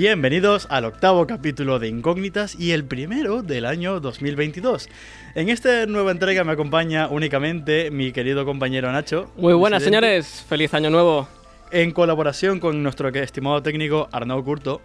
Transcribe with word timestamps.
Bienvenidos 0.00 0.66
al 0.70 0.86
octavo 0.86 1.26
capítulo 1.26 1.78
de 1.78 1.88
Incógnitas 1.88 2.58
y 2.58 2.72
el 2.72 2.86
primero 2.86 3.42
del 3.42 3.66
año 3.66 4.00
2022. 4.00 4.88
En 5.34 5.50
esta 5.50 5.84
nueva 5.84 6.10
entrega 6.10 6.42
me 6.42 6.52
acompaña 6.52 7.06
únicamente 7.06 7.90
mi 7.90 8.10
querido 8.10 8.46
compañero 8.46 8.90
Nacho. 8.90 9.30
Muy 9.36 9.52
buenas, 9.52 9.82
presidente, 9.82 10.06
señores. 10.06 10.46
Feliz 10.48 10.72
año 10.72 10.88
nuevo. 10.88 11.28
En 11.70 11.90
colaboración 11.90 12.60
con 12.60 12.82
nuestro 12.82 13.10
estimado 13.10 13.62
técnico 13.62 14.08
Arnaud 14.10 14.42
Curto. 14.42 14.80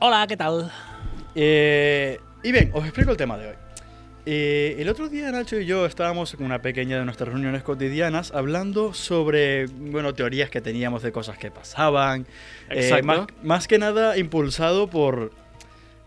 Hola, 0.00 0.26
¿qué 0.26 0.36
tal? 0.36 0.72
Eh, 1.36 2.18
y 2.42 2.50
bien, 2.50 2.72
os 2.74 2.82
explico 2.82 3.12
el 3.12 3.16
tema 3.16 3.38
de 3.38 3.50
hoy. 3.50 3.65
Eh, 4.28 4.74
el 4.80 4.88
otro 4.88 5.08
día 5.08 5.30
Nacho 5.30 5.60
y 5.60 5.66
yo 5.66 5.86
estábamos 5.86 6.34
en 6.34 6.42
una 6.42 6.60
pequeña 6.60 6.98
de 6.98 7.04
nuestras 7.04 7.28
reuniones 7.28 7.62
cotidianas 7.62 8.32
hablando 8.32 8.92
sobre, 8.92 9.66
bueno, 9.66 10.14
teorías 10.14 10.50
que 10.50 10.60
teníamos 10.60 11.04
de 11.04 11.12
cosas 11.12 11.38
que 11.38 11.52
pasaban. 11.52 12.26
Eh, 12.68 13.02
más 13.44 13.68
que 13.68 13.78
nada 13.78 14.18
impulsado 14.18 14.90
por, 14.90 15.30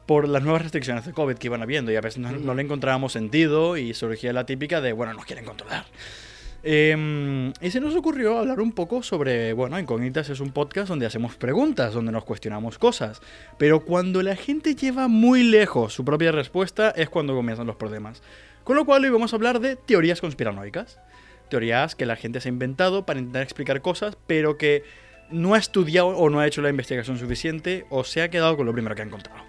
por 0.05 0.27
las 0.27 0.43
nuevas 0.43 0.63
restricciones 0.63 1.05
de 1.05 1.13
COVID 1.13 1.37
que 1.37 1.47
iban 1.47 1.61
habiendo 1.61 1.93
y 1.93 1.95
a 1.95 2.01
veces 2.01 2.19
no, 2.19 2.29
no 2.31 2.53
le 2.53 2.61
encontrábamos 2.61 3.13
sentido 3.13 3.77
y 3.77 3.93
surgía 3.93 4.33
la 4.33 4.45
típica 4.45 4.81
de, 4.81 4.91
bueno, 4.91 5.13
nos 5.13 5.23
quieren 5.23 5.45
controlar. 5.45 5.85
Eh, 6.63 7.53
y 7.61 7.71
se 7.71 7.79
nos 7.79 7.95
ocurrió 7.95 8.37
hablar 8.37 8.59
un 8.59 8.73
poco 8.73 9.01
sobre, 9.01 9.53
bueno, 9.53 9.79
Incógnitas 9.79 10.29
es 10.29 10.39
un 10.39 10.51
podcast 10.51 10.89
donde 10.89 11.05
hacemos 11.05 11.35
preguntas, 11.35 11.93
donde 11.93 12.11
nos 12.11 12.25
cuestionamos 12.25 12.77
cosas, 12.77 13.21
pero 13.57 13.85
cuando 13.85 14.21
la 14.21 14.35
gente 14.35 14.75
lleva 14.75 15.07
muy 15.07 15.43
lejos 15.43 15.93
su 15.93 16.03
propia 16.03 16.31
respuesta 16.31 16.91
es 16.91 17.09
cuando 17.09 17.35
comienzan 17.35 17.67
los 17.67 17.77
problemas. 17.77 18.21
Con 18.63 18.75
lo 18.75 18.85
cual 18.85 19.03
hoy 19.03 19.09
vamos 19.09 19.33
a 19.33 19.35
hablar 19.35 19.59
de 19.59 19.75
teorías 19.75 20.21
conspiranoicas. 20.21 20.99
Teorías 21.49 21.95
que 21.95 22.05
la 22.05 22.15
gente 22.15 22.39
se 22.39 22.49
ha 22.49 22.51
inventado 22.51 23.05
para 23.05 23.19
intentar 23.19 23.41
explicar 23.41 23.81
cosas, 23.81 24.15
pero 24.27 24.57
que 24.57 24.83
no 25.31 25.55
ha 25.55 25.57
estudiado 25.57 26.09
o 26.09 26.29
no 26.29 26.39
ha 26.39 26.47
hecho 26.47 26.61
la 26.61 26.69
investigación 26.69 27.17
suficiente 27.17 27.85
o 27.89 28.03
se 28.03 28.21
ha 28.21 28.29
quedado 28.29 28.57
con 28.57 28.65
lo 28.65 28.73
primero 28.73 28.95
que 28.95 29.01
ha 29.01 29.05
encontrado. 29.05 29.48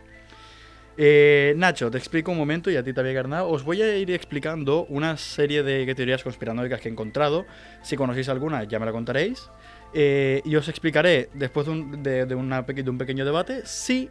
Eh, 0.97 1.55
Nacho, 1.57 1.91
te 1.91 1.99
explico 1.99 2.31
un 2.31 2.37
momento 2.39 2.71
y 2.71 2.77
a 2.77 2.83
ti 2.83 2.93
también, 2.93 3.17
Garnao. 3.17 3.49
Os 3.49 3.63
voy 3.65 3.81
a 3.83 3.97
ir 3.97 4.11
explicando 4.11 4.85
una 4.91 5.17
serie 5.17 5.63
de 5.63 5.95
teorías 5.95 6.23
conspiranoicas 6.23 6.81
que 6.81 6.89
he 6.89 6.93
encontrado. 6.93 7.47
Si 7.83 7.97
conocéis 7.97 8.29
alguna, 8.29 8.65
ya 8.65 8.79
me 8.79 8.87
la 8.87 8.93
contaréis. 8.93 9.49
Eh, 9.95 10.43
y 10.45 10.55
os 10.57 10.69
explicaré, 10.69 11.31
después 11.35 11.67
de 11.67 11.73
un, 11.73 12.03
de- 12.03 12.27
de 12.27 12.35
una 12.35 12.67
peque- 12.67 12.83
de 12.83 12.91
un 12.91 12.99
pequeño 12.99 13.25
debate, 13.25 13.63
si 13.65 14.11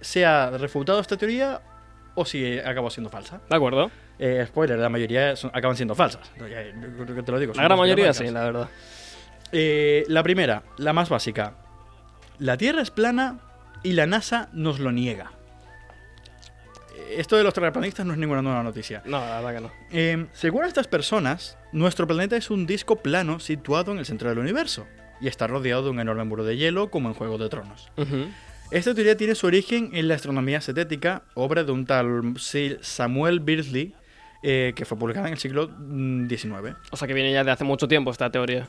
se 0.00 0.24
ha 0.26 0.50
refutado 0.50 1.00
esta 1.00 1.16
teoría 1.16 1.62
o 2.14 2.24
si 2.24 2.58
acabó 2.58 2.90
siendo 2.90 3.10
falsa. 3.10 3.40
¿De 3.48 3.56
acuerdo? 3.56 3.90
Eh, 4.18 4.44
spoiler, 4.46 4.78
la 4.78 4.88
mayoría 4.88 5.34
son- 5.36 5.50
acaban 5.54 5.76
siendo 5.76 5.94
falsas. 5.94 6.30
Te 6.32 7.32
lo 7.32 7.38
digo. 7.38 7.52
La 7.54 7.64
gran 7.64 7.78
mayoría 7.78 8.12
sí, 8.12 8.26
la 8.28 8.44
verdad. 8.44 8.68
Eh, 9.52 10.04
la 10.08 10.22
primera, 10.22 10.62
la 10.78 10.92
más 10.92 11.08
básica. 11.08 11.54
La 12.38 12.56
Tierra 12.56 12.82
es 12.82 12.90
plana 12.90 13.38
y 13.82 13.92
la 13.92 14.06
NASA 14.06 14.48
nos 14.52 14.78
lo 14.80 14.90
niega. 14.92 15.30
Esto 17.10 17.36
de 17.36 17.44
los 17.44 17.54
terraplanistas 17.54 18.04
no 18.06 18.12
es 18.12 18.18
ninguna 18.18 18.42
nueva 18.42 18.62
noticia. 18.62 19.02
No, 19.04 19.18
la 19.18 19.40
verdad 19.40 19.54
que 19.54 19.60
no. 19.60 19.72
Eh, 19.90 20.26
según 20.32 20.64
estas 20.64 20.86
personas, 20.86 21.56
nuestro 21.72 22.06
planeta 22.06 22.36
es 22.36 22.50
un 22.50 22.66
disco 22.66 22.96
plano 22.96 23.40
situado 23.40 23.92
en 23.92 23.98
el 23.98 24.06
centro 24.06 24.28
del 24.28 24.38
universo 24.38 24.86
y 25.20 25.28
está 25.28 25.46
rodeado 25.46 25.84
de 25.84 25.90
un 25.90 26.00
enorme 26.00 26.24
muro 26.24 26.44
de 26.44 26.56
hielo 26.56 26.90
como 26.90 27.08
en 27.08 27.14
Juego 27.14 27.38
de 27.38 27.48
Tronos. 27.48 27.90
Esta 28.70 28.94
teoría 28.94 29.16
tiene 29.16 29.34
su 29.34 29.46
origen 29.46 29.90
en 29.92 30.08
la 30.08 30.14
astronomía 30.14 30.60
cetética, 30.60 31.22
obra 31.34 31.64
de 31.64 31.72
un 31.72 31.86
tal 31.86 32.34
Samuel 32.80 33.40
Beardsley, 33.40 33.94
eh, 34.42 34.72
que 34.74 34.84
fue 34.84 34.98
publicada 34.98 35.28
en 35.28 35.34
el 35.34 35.38
siglo 35.38 35.68
mm, 35.68 36.28
XIX. 36.28 36.76
O 36.90 36.96
sea 36.96 37.08
que 37.08 37.14
viene 37.14 37.32
ya 37.32 37.44
de 37.44 37.50
hace 37.50 37.64
mucho 37.64 37.88
tiempo 37.88 38.10
esta 38.10 38.30
teoría. 38.30 38.68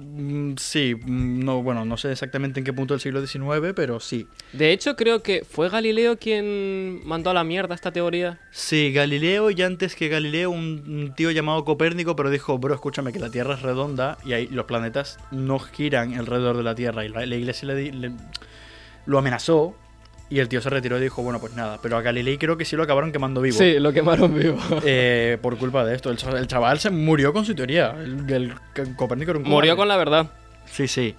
Mm, 0.00 0.54
Sí, 0.58 0.94
mm, 0.94 1.44
no, 1.44 1.62
bueno, 1.62 1.84
no 1.84 1.96
sé 1.96 2.12
exactamente 2.12 2.60
en 2.60 2.64
qué 2.64 2.72
punto 2.72 2.94
del 2.94 3.00
siglo 3.00 3.24
XIX, 3.24 3.74
pero 3.74 4.00
sí. 4.00 4.26
De 4.52 4.72
hecho, 4.72 4.96
creo 4.96 5.22
que 5.22 5.44
fue 5.44 5.68
Galileo 5.68 6.18
quien 6.18 7.00
mandó 7.06 7.30
a 7.30 7.34
la 7.34 7.44
mierda 7.44 7.74
esta 7.74 7.92
teoría. 7.92 8.38
Sí, 8.50 8.92
Galileo 8.92 9.50
y 9.50 9.60
antes 9.62 9.94
que 9.96 10.08
Galileo 10.08 10.50
un, 10.50 11.12
tío 11.16 11.30
llamado 11.30 11.64
Copérnico, 11.64 12.14
pero 12.16 12.30
dijo, 12.30 12.58
bro, 12.58 12.74
escúchame 12.74 13.12
que 13.12 13.18
la 13.18 13.30
Tierra 13.30 13.54
es 13.54 13.62
redonda 13.62 14.18
y 14.24 14.32
ahí 14.32 14.46
los 14.48 14.66
planetas 14.66 15.18
no 15.30 15.58
giran 15.58 16.14
alrededor 16.14 16.56
de 16.56 16.62
la 16.62 16.74
Tierra. 16.74 17.04
Y 17.04 17.08
la, 17.08 17.26
la 17.26 17.36
iglesia 17.36 17.68
le- 17.68 18.12
lo 19.06 19.18
amenazó 19.18 19.74
y 20.30 20.38
el 20.40 20.48
tío 20.48 20.60
se 20.60 20.68
retiró 20.70 20.98
y 20.98 21.00
dijo, 21.02 21.22
bueno, 21.22 21.40
pues 21.40 21.54
nada. 21.54 21.78
Pero 21.82 21.96
a 21.96 22.02
Galilei 22.02 22.36
creo 22.38 22.56
que 22.56 22.64
sí 22.64 22.76
lo 22.76 22.82
acabaron 22.82 23.12
quemando 23.12 23.40
vivo. 23.40 23.56
Sí, 23.56 23.78
lo 23.78 23.92
quemaron 23.92 24.38
vivo. 24.38 24.58
Eh, 24.84 25.38
por 25.40 25.56
culpa 25.56 25.84
de 25.84 25.94
esto. 25.94 26.10
El, 26.10 26.16
cha- 26.18 26.38
el 26.38 26.46
chaval 26.46 26.78
se 26.78 26.90
murió 26.90 27.32
con 27.32 27.44
su 27.44 27.54
teoría. 27.54 27.94
El, 27.98 28.24
el 28.76 28.94
Copérnico 28.96 29.30
era 29.30 29.40
un 29.40 29.46
Murió 29.48 29.76
con 29.76 29.88
la 29.88 29.96
verdad. 29.96 30.30
Sí, 30.66 30.86
sí. 30.88 31.14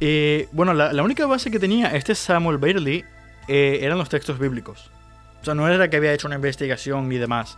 Eh, 0.00 0.48
bueno, 0.52 0.74
la, 0.74 0.92
la 0.92 1.02
única 1.02 1.26
base 1.26 1.50
que 1.50 1.58
tenía 1.58 1.88
este 1.94 2.14
Samuel 2.14 2.58
Bailey 2.58 3.04
eh, 3.48 3.78
eran 3.82 3.96
los 3.98 4.08
textos 4.08 4.38
bíblicos. 4.38 4.90
O 5.40 5.44
sea, 5.44 5.54
no 5.54 5.68
era 5.68 5.88
que 5.88 5.96
había 5.96 6.12
hecho 6.12 6.26
una 6.26 6.36
investigación 6.36 7.08
ni 7.08 7.18
demás. 7.18 7.56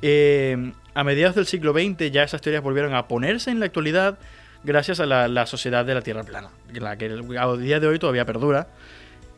Eh, 0.00 0.72
a 0.94 1.04
mediados 1.04 1.36
del 1.36 1.46
siglo 1.46 1.72
XX 1.72 2.10
ya 2.10 2.22
esas 2.24 2.40
teorías 2.40 2.62
volvieron 2.62 2.94
a 2.94 3.06
ponerse 3.06 3.50
en 3.50 3.60
la 3.60 3.66
actualidad 3.66 4.18
gracias 4.64 4.98
a 5.00 5.06
la, 5.06 5.28
la 5.28 5.46
sociedad 5.46 5.84
de 5.84 5.94
la 5.94 6.02
Tierra 6.02 6.22
plana, 6.24 6.48
la 6.72 6.96
que 6.96 7.06
a 7.38 7.52
día 7.56 7.80
de 7.80 7.86
hoy 7.86 7.98
todavía 7.98 8.24
perdura. 8.24 8.66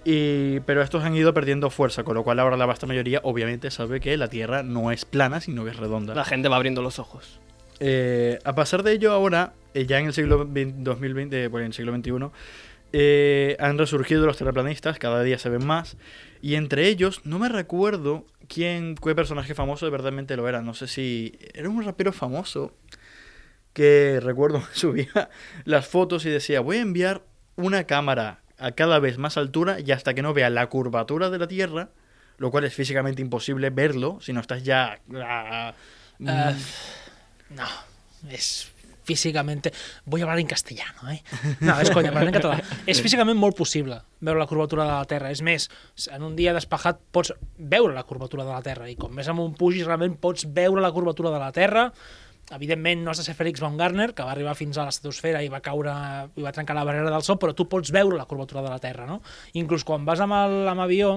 Y, 0.05 0.61
pero 0.61 0.83
estos 0.83 1.03
han 1.03 1.15
ido 1.15 1.33
perdiendo 1.33 1.71
fuerza, 1.71 2.05
con 2.05 2.15
lo 2.15 2.25
cual 2.25 2.39
ahora 2.39 2.57
la 2.57 2.67
vasta 2.67 2.87
mayoría 2.87 3.21
obviamente 3.23 3.71
sabe 3.71 4.01
que 4.01 4.17
la 4.17 4.29
Tierra 4.29 4.63
no 4.63 4.91
es 4.91 5.05
plana, 5.05 5.41
sino 5.41 5.65
que 5.65 5.71
es 5.71 5.77
redonda. 5.77 6.15
La 6.15 6.25
gente 6.25 6.49
va 6.49 6.57
abriendo 6.57 6.83
los 6.83 6.99
ojos. 6.99 7.41
Eh, 7.81 8.39
a 8.45 8.55
pesar 8.55 8.83
de 8.83 8.93
ello, 8.93 9.13
ahora, 9.13 9.55
eh, 9.73 9.87
ya 9.87 9.99
en 9.99 10.07
el 10.07 10.13
siglo 10.13 10.45
XX 10.45 10.85
2020, 10.85 11.49
bueno, 11.49 11.65
en 11.65 11.71
el 11.71 11.75
siglo 11.75 11.95
XXI, 11.95 12.31
eh, 12.93 13.57
han 13.59 13.79
resurgido 13.79 14.25
los 14.27 14.37
terraplanistas, 14.37 14.99
cada 14.99 15.23
día 15.23 15.39
se 15.39 15.49
ven 15.49 15.67
más, 15.67 15.97
y 16.41 16.55
entre 16.55 16.87
ellos, 16.87 17.23
no 17.25 17.39
me 17.39 17.49
recuerdo 17.49 18.25
quién, 18.47 18.95
qué 18.95 19.15
personaje 19.15 19.55
famoso 19.55 19.87
de 19.87 19.91
verdadmente 19.91 20.37
lo 20.37 20.49
era, 20.49 20.63
no 20.63 20.75
sé 20.75 20.87
si 20.87 21.37
era 21.55 21.69
un 21.69 21.83
rapero 21.83 22.13
famoso 22.13 22.73
que 23.73 24.21
recuerdo 24.23 24.61
que 24.73 24.79
subía 24.79 25.29
las 25.65 25.89
fotos 25.89 26.25
y 26.27 26.31
decía, 26.31 26.61
voy 26.61 26.77
a 26.77 26.83
enviar 26.83 27.23
una 27.57 27.85
cámara 27.85 28.44
a 28.59 28.73
cada 28.73 28.99
vez 28.99 29.19
más 29.19 29.37
altura 29.37 29.79
y 29.81 29.91
hasta 29.93 30.15
que 30.15 30.23
no 30.23 30.35
vea 30.35 30.51
la 30.51 30.67
curvatura 30.69 31.31
de 31.31 31.39
la 31.39 31.49
Tierra, 31.49 31.91
lo 32.39 32.51
cual 32.51 32.65
es 32.65 32.75
físicamente 32.75 33.23
imposible 33.23 33.71
verlo 33.71 34.19
si 34.21 34.33
no 34.33 34.41
estás 34.41 34.63
ya... 34.63 34.99
Eh, 35.11 35.73
no, 37.51 37.67
es 38.31 38.71
físicamente... 39.05 39.73
Voy 40.05 40.21
a 40.21 40.25
hablar 40.25 40.39
en 40.39 40.47
castellano, 40.47 41.11
eh? 41.11 41.23
No, 41.61 41.77
és 41.81 41.91
conya, 41.93 42.11
parlant 42.15 42.33
en 42.33 42.39
català. 42.41 42.59
És 42.89 43.03
físicament 43.05 43.39
molt 43.39 43.57
possible 43.59 44.01
veure 44.25 44.41
la 44.41 44.49
curvatura 44.49 44.87
de 44.89 44.95
la 44.95 45.09
Terra. 45.09 45.31
És 45.35 45.43
més, 45.45 45.69
en 46.11 46.25
un 46.25 46.35
dia 46.39 46.55
despejat 46.57 47.03
pots 47.15 47.35
veure 47.59 47.95
la 47.95 48.07
curvatura 48.09 48.47
de 48.47 48.55
la 48.55 48.63
Terra 48.65 48.89
i 48.91 48.97
com 48.99 49.13
més 49.15 49.29
amunt 49.29 49.55
pugis 49.59 49.85
realment 49.87 50.17
pots 50.21 50.49
veure 50.49 50.83
la 50.83 50.93
curvatura 50.95 51.35
de 51.35 51.43
la 51.43 51.53
Terra 51.55 51.91
evidentment 52.53 53.05
no 53.05 53.13
has 53.13 53.21
de 53.21 53.25
ser 53.25 53.35
Félix 53.39 53.63
Baumgartner, 53.65 54.13
que 54.15 54.27
va 54.27 54.35
arribar 54.35 54.57
fins 54.59 54.77
a 54.77 54.85
l'estratosfera 54.85 55.43
i 55.43 55.49
va 55.53 55.63
caure 55.65 55.95
i 56.37 56.45
va 56.45 56.53
trencar 56.53 56.77
la 56.77 56.85
barrera 56.85 57.13
del 57.13 57.25
Sol, 57.25 57.39
però 57.41 57.55
tu 57.57 57.69
pots 57.71 57.93
veure 57.95 58.19
la 58.19 58.29
curvatura 58.29 58.63
de 58.63 58.73
la 58.73 58.81
Terra, 58.83 59.07
no? 59.09 59.21
Inclús 59.55 59.85
quan 59.85 60.05
vas 60.05 60.21
amb, 60.21 60.37
el, 60.37 60.69
avió, 60.85 61.17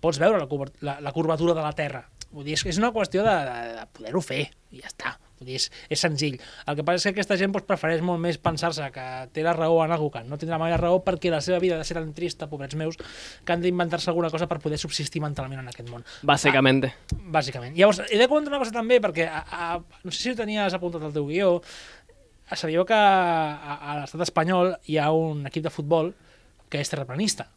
pots 0.00 0.20
veure 0.22 0.38
la, 0.38 0.70
la, 0.80 0.98
la 1.00 1.12
curvatura 1.12 1.54
de 1.54 1.66
la 1.66 1.74
Terra. 1.74 2.06
Vull 2.30 2.46
dir, 2.46 2.54
és, 2.58 2.62
és 2.70 2.78
una 2.78 2.92
qüestió 2.94 3.24
de, 3.26 3.34
de, 3.48 3.74
de 3.80 3.88
poder-ho 3.96 4.22
fer, 4.22 4.44
i 4.70 4.82
ja 4.82 4.90
està. 4.90 5.16
Vull 5.40 5.48
dir, 5.48 5.56
és, 5.56 5.66
és 5.88 6.02
senzill. 6.04 6.36
El 6.68 6.76
que 6.76 6.84
passa 6.86 7.00
és 7.00 7.06
que 7.08 7.14
aquesta 7.14 7.38
gent 7.40 7.54
doncs, 7.54 7.64
prefereix 7.66 8.02
molt 8.04 8.20
més 8.22 8.36
pensar-se 8.38 8.86
que 8.94 9.06
té 9.34 9.42
la 9.42 9.54
raó 9.56 9.78
en 9.82 9.94
algú 9.96 10.10
que 10.12 10.20
no 10.28 10.38
tindrà 10.38 10.58
mai 10.60 10.74
la 10.74 10.78
raó 10.78 11.00
perquè 11.02 11.32
la 11.32 11.40
seva 11.42 11.58
vida 11.62 11.78
ha 11.78 11.80
de 11.80 11.86
ser 11.88 11.96
tan 11.96 12.12
trista, 12.14 12.46
pobrets 12.50 12.76
meus, 12.78 12.98
que 13.00 13.54
han 13.54 13.64
d'inventar-se 13.64 14.12
alguna 14.12 14.30
cosa 14.30 14.46
per 14.50 14.60
poder 14.60 14.78
subsistir 14.78 15.22
mentalment 15.24 15.62
en 15.64 15.72
aquest 15.72 15.88
món. 15.88 16.04
Básicamente. 16.22 16.92
Bàsicament. 17.10 17.72
Llavors, 17.78 18.02
he 18.10 18.20
de 18.20 18.28
comentar 18.28 18.52
una 18.52 18.60
cosa 18.60 18.76
també, 18.76 19.00
perquè 19.00 19.26
a, 19.26 19.40
a, 19.40 19.70
no 19.80 20.12
sé 20.12 20.20
si 20.20 20.34
ho 20.34 20.38
tenies 20.38 20.76
apuntat 20.76 21.08
al 21.08 21.16
teu 21.16 21.26
guió, 21.32 21.56
sabíeu 22.52 22.84
que 22.84 22.94
a, 22.94 23.78
a 23.80 23.98
l'estat 24.02 24.28
espanyol 24.28 24.76
hi 24.90 25.00
ha 25.00 25.10
un 25.14 25.46
equip 25.48 25.64
de 25.66 25.72
futbol 25.72 26.12
que 26.70 26.84
és 26.84 26.92
terraplanista. 26.92 27.48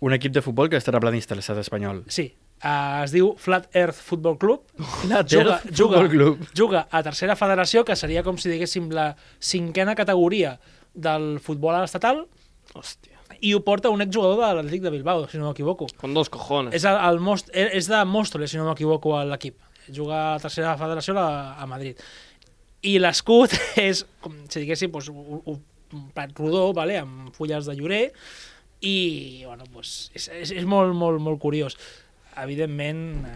Un 0.00 0.14
equip 0.14 0.32
de 0.32 0.44
futbol 0.44 0.70
que 0.70 0.78
és 0.78 0.86
terraplanista 0.86 1.34
a 1.34 1.40
l'estat 1.40 1.58
espanyol. 1.58 2.04
Sí, 2.12 2.30
uh, 2.62 3.02
es 3.04 3.12
diu 3.14 3.34
Flat 3.40 3.68
Earth 3.76 4.00
Football 4.06 4.38
Club. 4.42 4.64
Flat 5.02 5.28
juga, 5.30 5.58
Earth 5.58 5.70
juga, 5.70 6.00
Football 6.00 6.10
Club. 6.14 6.46
juga 6.54 6.86
a 6.90 7.02
tercera 7.06 7.36
federació, 7.36 7.84
que 7.84 7.96
seria 7.96 8.24
com 8.26 8.38
si 8.38 8.50
diguéssim 8.52 8.88
la 8.94 9.12
cinquena 9.40 9.94
categoria 9.98 10.56
del 10.94 11.36
futbol 11.44 11.76
estatal, 11.82 12.26
Hòstia. 12.74 13.14
I 13.40 13.52
ho 13.54 13.60
porta 13.64 13.90
un 13.92 14.00
exjugador 14.00 14.38
de 14.40 14.48
l'Atlètic 14.56 14.82
de 14.84 14.90
Bilbao, 14.94 15.26
si 15.28 15.38
no 15.38 15.50
m'equivoco. 15.50 15.88
Con 16.00 16.14
dos 16.16 16.30
cojones. 16.32 16.74
És, 16.74 16.86
el, 16.88 16.96
el 16.96 17.20
most, 17.20 17.50
eh, 17.52 17.68
és 17.76 17.88
de 17.90 18.00
Móstoles, 18.08 18.50
si 18.50 18.58
no 18.60 18.66
m'equivoco, 18.68 19.16
a 19.16 19.24
l'equip. 19.28 19.58
Juga 19.92 20.16
a 20.16 20.32
la 20.36 20.42
tercera 20.42 20.76
federació 20.80 21.16
a, 21.20 21.54
a 21.60 21.66
Madrid. 21.68 22.00
I 22.86 22.96
l'escut 23.02 23.52
és, 23.88 24.04
com 24.24 24.38
si 24.48 24.62
diguéssim, 24.62 24.92
doncs, 24.94 25.10
un, 25.12 25.42
un, 25.44 25.60
un 25.92 26.08
plat 26.16 26.32
rodó, 26.38 26.70
vale? 26.76 26.98
amb 27.02 27.34
fulles 27.36 27.68
de 27.68 27.76
llorer, 27.76 28.02
i 28.86 28.96
bueno, 29.44 29.68
doncs, 29.72 29.94
és, 30.16 30.28
és, 30.42 30.56
és 30.62 30.68
molt, 30.68 30.94
molt, 30.96 31.20
molt 31.22 31.40
curiós. 31.42 31.76
Evidentment, 32.36 33.26
eh, 33.26 33.30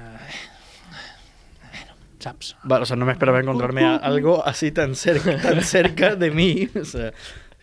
bueno, 1.72 1.94
saps? 2.18 2.56
Vale, 2.62 2.82
o 2.82 2.86
sea, 2.86 2.96
no 2.96 3.06
me 3.06 3.12
esperaba 3.12 3.40
encontrarme 3.40 3.84
a- 3.84 3.96
algo 3.96 4.44
así 4.46 4.72
tan 4.72 4.94
cerca, 4.94 5.36
tan 5.40 5.62
cerca 5.62 6.16
de 6.16 6.30
mí. 6.30 6.68
O 6.80 6.84
sea, 6.84 7.12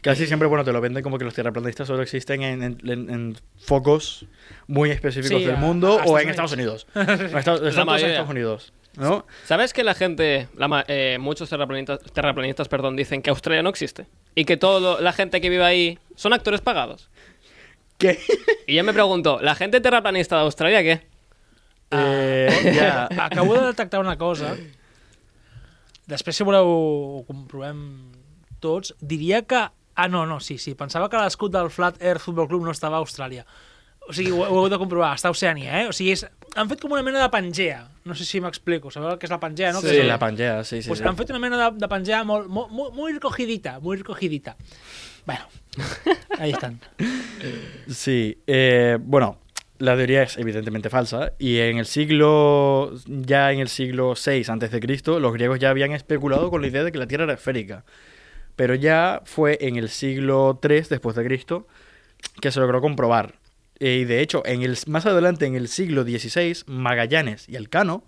casi 0.02 0.26
siempre, 0.28 0.48
bueno, 0.48 0.64
te 0.64 0.72
lo 0.72 0.82
venden 0.82 1.04
como 1.04 1.18
que 1.18 1.26
los 1.26 1.34
tierraplanistas 1.34 1.88
solo 1.88 2.02
existen 2.02 2.44
en, 2.44 2.64
en- 2.64 2.78
en- 2.90 3.10
en 3.10 3.38
focos 3.60 4.26
muy 4.68 4.92
específicos 4.92 5.40
Sí, 5.42 5.46
del 5.48 5.58
mundo 5.58 6.00
a 6.00 6.04
o 6.06 6.20
en 6.20 6.30
Estados 6.30 6.54
Unidos. 6.54 6.88
Estados, 6.96 7.32
están 7.32 7.52
todos 7.62 7.78
en 7.78 7.86
mayoría. 7.86 8.08
Estados 8.16 8.30
Unidos, 8.32 8.74
¿no? 8.96 9.26
¿Sabes 9.46 9.74
que 9.74 9.84
la 9.84 9.94
gente, 9.94 10.48
la 10.56 10.84
eh, 10.88 11.18
muchos 11.20 11.50
terraplanistas, 11.50 12.00
terraplanistas 12.14 12.68
perdón, 12.68 12.96
dicen 12.96 13.22
que 13.22 13.30
Australia 13.30 13.62
no 13.62 13.70
existe? 13.70 14.08
Y 14.34 14.46
que 14.46 14.58
toda 14.58 15.02
la 15.02 15.14
gente 15.14 15.40
que 15.42 15.50
vive 15.50 15.64
ahí 15.64 16.00
son 16.16 16.34
actores 16.34 16.62
pagados. 16.62 17.10
¿Qué? 17.98 18.20
Y 18.68 18.76
yo 18.76 18.84
me 18.84 18.94
pregunto, 18.94 19.40
¿la 19.42 19.56
gente 19.56 19.82
terraplanista 19.82 20.36
de 20.36 20.42
Australia 20.44 20.84
qué? 20.84 21.08
Eh, 21.92 22.74
ya. 22.76 23.08
Acabo 23.26 23.56
de 23.56 23.68
detectar 23.68 24.00
una 24.00 24.18
cosa. 24.18 24.56
Després, 26.08 26.38
si 26.38 26.46
voleu, 26.48 26.68
ho 26.68 27.24
comprovem 27.28 27.82
tots. 28.64 28.94
Diria 29.02 29.44
que... 29.44 29.68
Ah, 29.98 30.08
no, 30.08 30.26
no, 30.30 30.40
sí, 30.40 30.60
sí. 30.62 30.76
Pensava 30.78 31.10
que 31.10 31.20
l'escut 31.20 31.52
del 31.52 31.72
Flat 31.74 31.98
Earth 32.04 32.22
Football 32.22 32.48
Club 32.52 32.68
no 32.68 32.76
estava 32.76 33.00
a 33.00 33.04
Austràlia. 33.04 33.48
O 34.08 34.14
sigui, 34.16 34.32
ho, 34.32 34.44
ho 34.46 34.62
heu 34.62 34.70
de 34.72 34.80
comprovar. 34.80 35.12
Està 35.18 35.32
a 35.32 35.36
Oceania, 35.36 35.82
eh? 35.82 35.88
O 35.90 35.96
sigui, 35.96 36.14
és... 36.16 36.24
han 36.56 36.70
fet 36.70 36.80
com 36.84 36.94
una 36.96 37.04
mena 37.04 37.20
de 37.24 37.28
Pangea. 37.34 37.82
No 38.08 38.16
sé 38.16 38.28
si 38.28 38.40
m'explico. 38.44 38.92
Sabeu 38.94 39.12
el 39.12 39.18
que 39.20 39.28
és 39.28 39.34
la 39.34 39.40
Pangea, 39.42 39.74
no? 39.76 39.82
Sí, 39.84 39.90
que 39.92 40.06
és 40.06 40.08
la 40.08 40.20
Pangea, 40.22 40.62
sí, 40.64 40.80
sí. 40.82 40.88
pues 40.88 41.02
sí. 41.02 41.08
han 41.10 41.18
fet 41.20 41.34
una 41.34 41.42
mena 41.44 41.60
de, 41.60 41.72
de 41.82 41.90
Pangea 41.92 42.22
molt, 42.28 42.48
molt, 42.48 42.72
molt, 42.72 42.96
muy 42.96 43.18
recogidita, 43.18 43.80
muy 43.84 43.98
recogidita. 44.00 44.56
Bueno, 45.28 45.44
ahí 46.40 46.52
están. 46.52 46.80
Sí, 47.90 48.38
eh, 48.48 48.98
bueno, 49.02 49.40
la 49.80 49.96
teoría 49.96 50.24
es 50.24 50.38
evidentemente 50.38 50.90
falsa 50.90 51.34
y 51.38 51.60
en 51.60 51.78
el 51.78 51.86
siglo, 51.86 52.94
ya 53.06 53.52
en 53.52 53.60
el 53.60 53.68
siglo 53.68 54.14
VI 54.14 54.44
antes 54.48 54.72
de 54.72 54.80
Cristo, 54.80 55.20
los 55.20 55.34
griegos 55.34 55.60
ya 55.60 55.70
habían 55.70 55.92
especulado 55.92 56.50
con 56.50 56.62
la 56.62 56.68
idea 56.68 56.84
de 56.84 56.92
que 56.92 56.98
la 56.98 57.08
Tierra 57.08 57.26
era 57.26 57.34
esférica. 57.34 57.86
Pero 58.56 58.76
ya 58.76 59.22
fue 59.26 59.58
en 59.62 59.76
el 59.76 59.90
siglo 59.90 60.60
III 60.62 60.82
después 60.90 61.16
de 61.16 61.24
Cristo 61.24 61.68
que 62.42 62.52
se 62.52 62.60
logró 62.60 62.82
comprobar. 62.82 63.36
Eh, 63.80 64.00
y 64.02 64.06
de 64.06 64.22
hecho, 64.22 64.44
en 64.46 64.64
el, 64.64 64.78
más 64.88 65.06
adelante, 65.06 65.46
en 65.46 65.56
el 65.56 65.68
siglo 65.68 66.04
XVI, 66.04 66.64
Magallanes 66.66 67.48
y 67.48 67.56
Elcano 67.56 68.04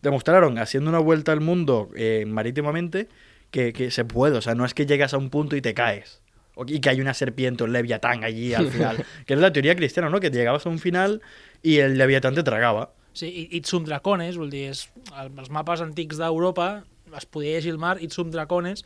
demostraron, 0.00 0.58
haciendo 0.58 0.88
una 0.88 0.98
vuelta 0.98 1.32
al 1.32 1.40
mundo 1.40 1.90
eh, 1.94 2.24
marítimamente, 2.26 3.08
que, 3.50 3.72
que 3.74 3.90
se 3.90 4.04
puede. 4.06 4.38
O 4.38 4.40
sea, 4.40 4.54
no 4.54 4.64
es 4.64 4.72
que 4.72 4.86
llegas 4.86 5.12
a 5.12 5.18
un 5.18 5.28
punto 5.28 5.56
y 5.56 5.60
te 5.60 5.74
caes. 5.74 6.22
Y 6.66 6.80
que 6.80 6.90
hay 6.90 7.00
una 7.00 7.14
serpiente, 7.14 7.64
un 7.64 7.72
leviatán 7.72 8.24
allí 8.24 8.54
al 8.54 8.68
final. 8.70 9.04
que 9.26 9.34
es 9.34 9.40
la 9.40 9.52
teoría 9.52 9.74
cristiana, 9.76 10.08
¿no? 10.10 10.20
Que 10.20 10.30
llegabas 10.30 10.66
a 10.66 10.68
un 10.68 10.78
final 10.78 11.22
y 11.62 11.78
el 11.78 11.96
leviatán 11.98 12.34
te 12.34 12.42
tragaba. 12.42 12.92
Sí, 13.12 13.26
i- 13.50 13.56
Itsum 13.56 13.84
Dracones, 13.84 14.36
vol 14.38 14.50
dir, 14.50 14.68
és, 14.70 14.88
el- 15.18 15.32
els 15.38 15.50
mapes 15.50 15.80
antics 15.82 16.16
d'Europa 16.18 16.84
es 17.16 17.26
podia 17.26 17.56
llegir 17.56 17.72
el 17.72 17.78
mar 17.78 17.96
Itsum 18.00 18.30
Dracones 18.30 18.84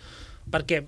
perquè 0.51 0.87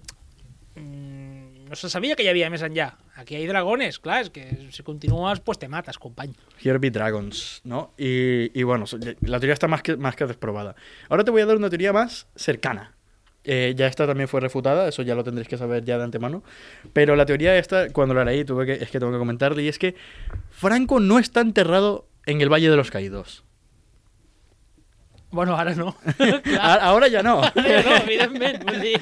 mm, 0.74 1.68
no 1.68 1.74
se 1.76 1.90
sabia 1.90 2.16
que 2.16 2.24
hi 2.24 2.28
havia 2.30 2.48
més 2.52 2.62
enllà. 2.64 2.92
Aquí 3.16 3.36
hi 3.36 3.44
ha 3.46 3.48
dragones, 3.50 3.98
clar, 4.00 4.22
és 4.24 4.30
que 4.32 4.44
si 4.72 4.82
continues, 4.86 5.40
pues 5.40 5.58
te 5.58 5.68
mates, 5.68 5.98
company. 5.98 6.34
Here 6.62 6.78
be 6.78 6.90
dragons, 6.90 7.60
¿no? 7.64 7.92
Y, 7.98 8.50
y 8.58 8.62
bueno, 8.62 8.84
la 9.22 9.38
teoría 9.40 9.54
está 9.54 9.68
más 9.68 9.82
que, 9.82 9.96
más 9.96 10.16
que 10.16 10.26
desprobada. 10.26 10.76
Ahora 11.08 11.24
te 11.24 11.30
voy 11.30 11.42
a 11.42 11.46
dar 11.46 11.56
una 11.56 11.68
teoría 11.70 11.92
más 11.92 12.26
cercana. 12.36 12.95
Eh, 13.48 13.74
ya 13.76 13.86
esta 13.86 14.06
también 14.08 14.26
fue 14.28 14.40
refutada, 14.40 14.88
eso 14.88 15.02
ya 15.02 15.14
lo 15.14 15.22
tendréis 15.22 15.46
que 15.46 15.56
saber 15.56 15.84
ya 15.84 15.98
de 15.98 16.04
antemano. 16.04 16.42
Pero 16.92 17.14
la 17.14 17.26
teoría 17.26 17.56
esta, 17.56 17.90
cuando 17.92 18.12
la 18.12 18.24
leí, 18.24 18.44
tuve 18.44 18.66
que, 18.66 18.72
es 18.72 18.90
que 18.90 18.98
tengo 18.98 19.12
que 19.12 19.18
comentarle, 19.18 19.62
y 19.62 19.68
es 19.68 19.78
que 19.78 19.94
Franco 20.50 20.98
no 20.98 21.18
está 21.20 21.42
enterrado 21.42 22.08
en 22.26 22.40
el 22.40 22.48
Valle 22.52 22.68
de 22.68 22.76
los 22.76 22.90
Caídos. 22.90 23.44
Bueno, 25.30 25.56
ara 25.56 25.74
no. 25.74 25.96
A- 26.60 26.74
Ahora 26.74 27.08
ya 27.08 27.22
no. 27.22 27.40
Ara 27.54 27.82
no, 27.82 27.96
evidentment. 27.98 28.64
Vull 28.64 28.80
dir, 28.86 29.00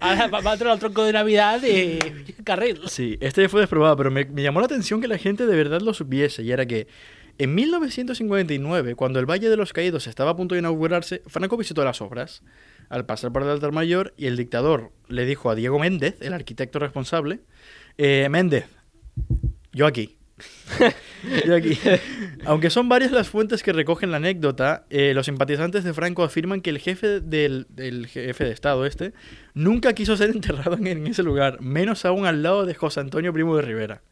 ara 0.00 0.26
va, 0.26 0.40
va 0.40 0.56
treure 0.56 0.74
el 0.74 0.80
tronco 0.80 1.04
de 1.04 1.12
Navidad 1.12 1.62
i 1.62 1.98
carril. 2.44 2.80
Sí, 2.88 3.16
este 3.20 3.42
ya 3.42 3.48
fue 3.48 3.60
desprobado, 3.60 3.96
pero 3.96 4.10
me, 4.10 4.24
me 4.26 4.42
llamó 4.42 4.60
la 4.60 4.66
atención 4.66 5.00
que 5.00 5.08
la 5.08 5.18
gente 5.18 5.46
de 5.46 5.56
verdad 5.56 5.80
lo 5.80 5.94
supiese, 5.94 6.42
y 6.42 6.50
era 6.52 6.66
que 6.66 6.88
en 7.38 7.54
1959, 7.54 8.96
cuando 8.96 9.18
el 9.18 9.24
Valle 9.26 9.48
de 9.48 9.56
los 9.56 9.72
Caídos 9.72 10.06
estaba 10.08 10.32
a 10.32 10.36
punto 10.36 10.54
de 10.54 10.58
inaugurarse, 10.60 11.22
Franco 11.26 11.56
visitó 11.56 11.84
las 11.84 12.00
obras. 12.02 12.42
Al 12.90 13.06
pasar 13.06 13.32
por 13.32 13.42
el 13.42 13.48
altar 13.48 13.72
mayor, 13.72 14.12
y 14.18 14.26
el 14.26 14.36
dictador 14.36 14.90
le 15.08 15.24
dijo 15.24 15.48
a 15.48 15.54
Diego 15.54 15.78
Méndez, 15.78 16.16
el 16.20 16.34
arquitecto 16.34 16.78
responsable, 16.78 17.40
eh, 17.96 18.28
Méndez, 18.30 18.66
yo 19.72 19.86
aquí. 19.86 20.18
yo 21.46 21.54
aquí. 21.54 21.78
Aunque 22.44 22.68
son 22.68 22.88
varias 22.88 23.12
las 23.12 23.28
fuentes 23.28 23.62
que 23.62 23.72
recogen 23.72 24.10
la 24.10 24.18
anécdota, 24.18 24.84
eh, 24.90 25.14
los 25.14 25.26
simpatizantes 25.26 25.84
de 25.84 25.94
Franco 25.94 26.22
afirman 26.22 26.60
que 26.60 26.70
el 26.70 26.78
jefe 26.78 27.20
del, 27.20 27.66
del 27.70 28.06
jefe 28.06 28.44
de 28.44 28.50
Estado 28.50 28.84
este 28.84 29.12
nunca 29.54 29.94
quiso 29.94 30.16
ser 30.16 30.30
enterrado 30.30 30.74
en, 30.74 30.86
en 30.86 31.06
ese 31.06 31.22
lugar, 31.22 31.60
menos 31.60 32.04
aún 32.04 32.26
al 32.26 32.42
lado 32.42 32.66
de 32.66 32.74
José 32.74 33.00
Antonio 33.00 33.32
Primo 33.32 33.56
de 33.56 33.62
Rivera. 33.62 34.02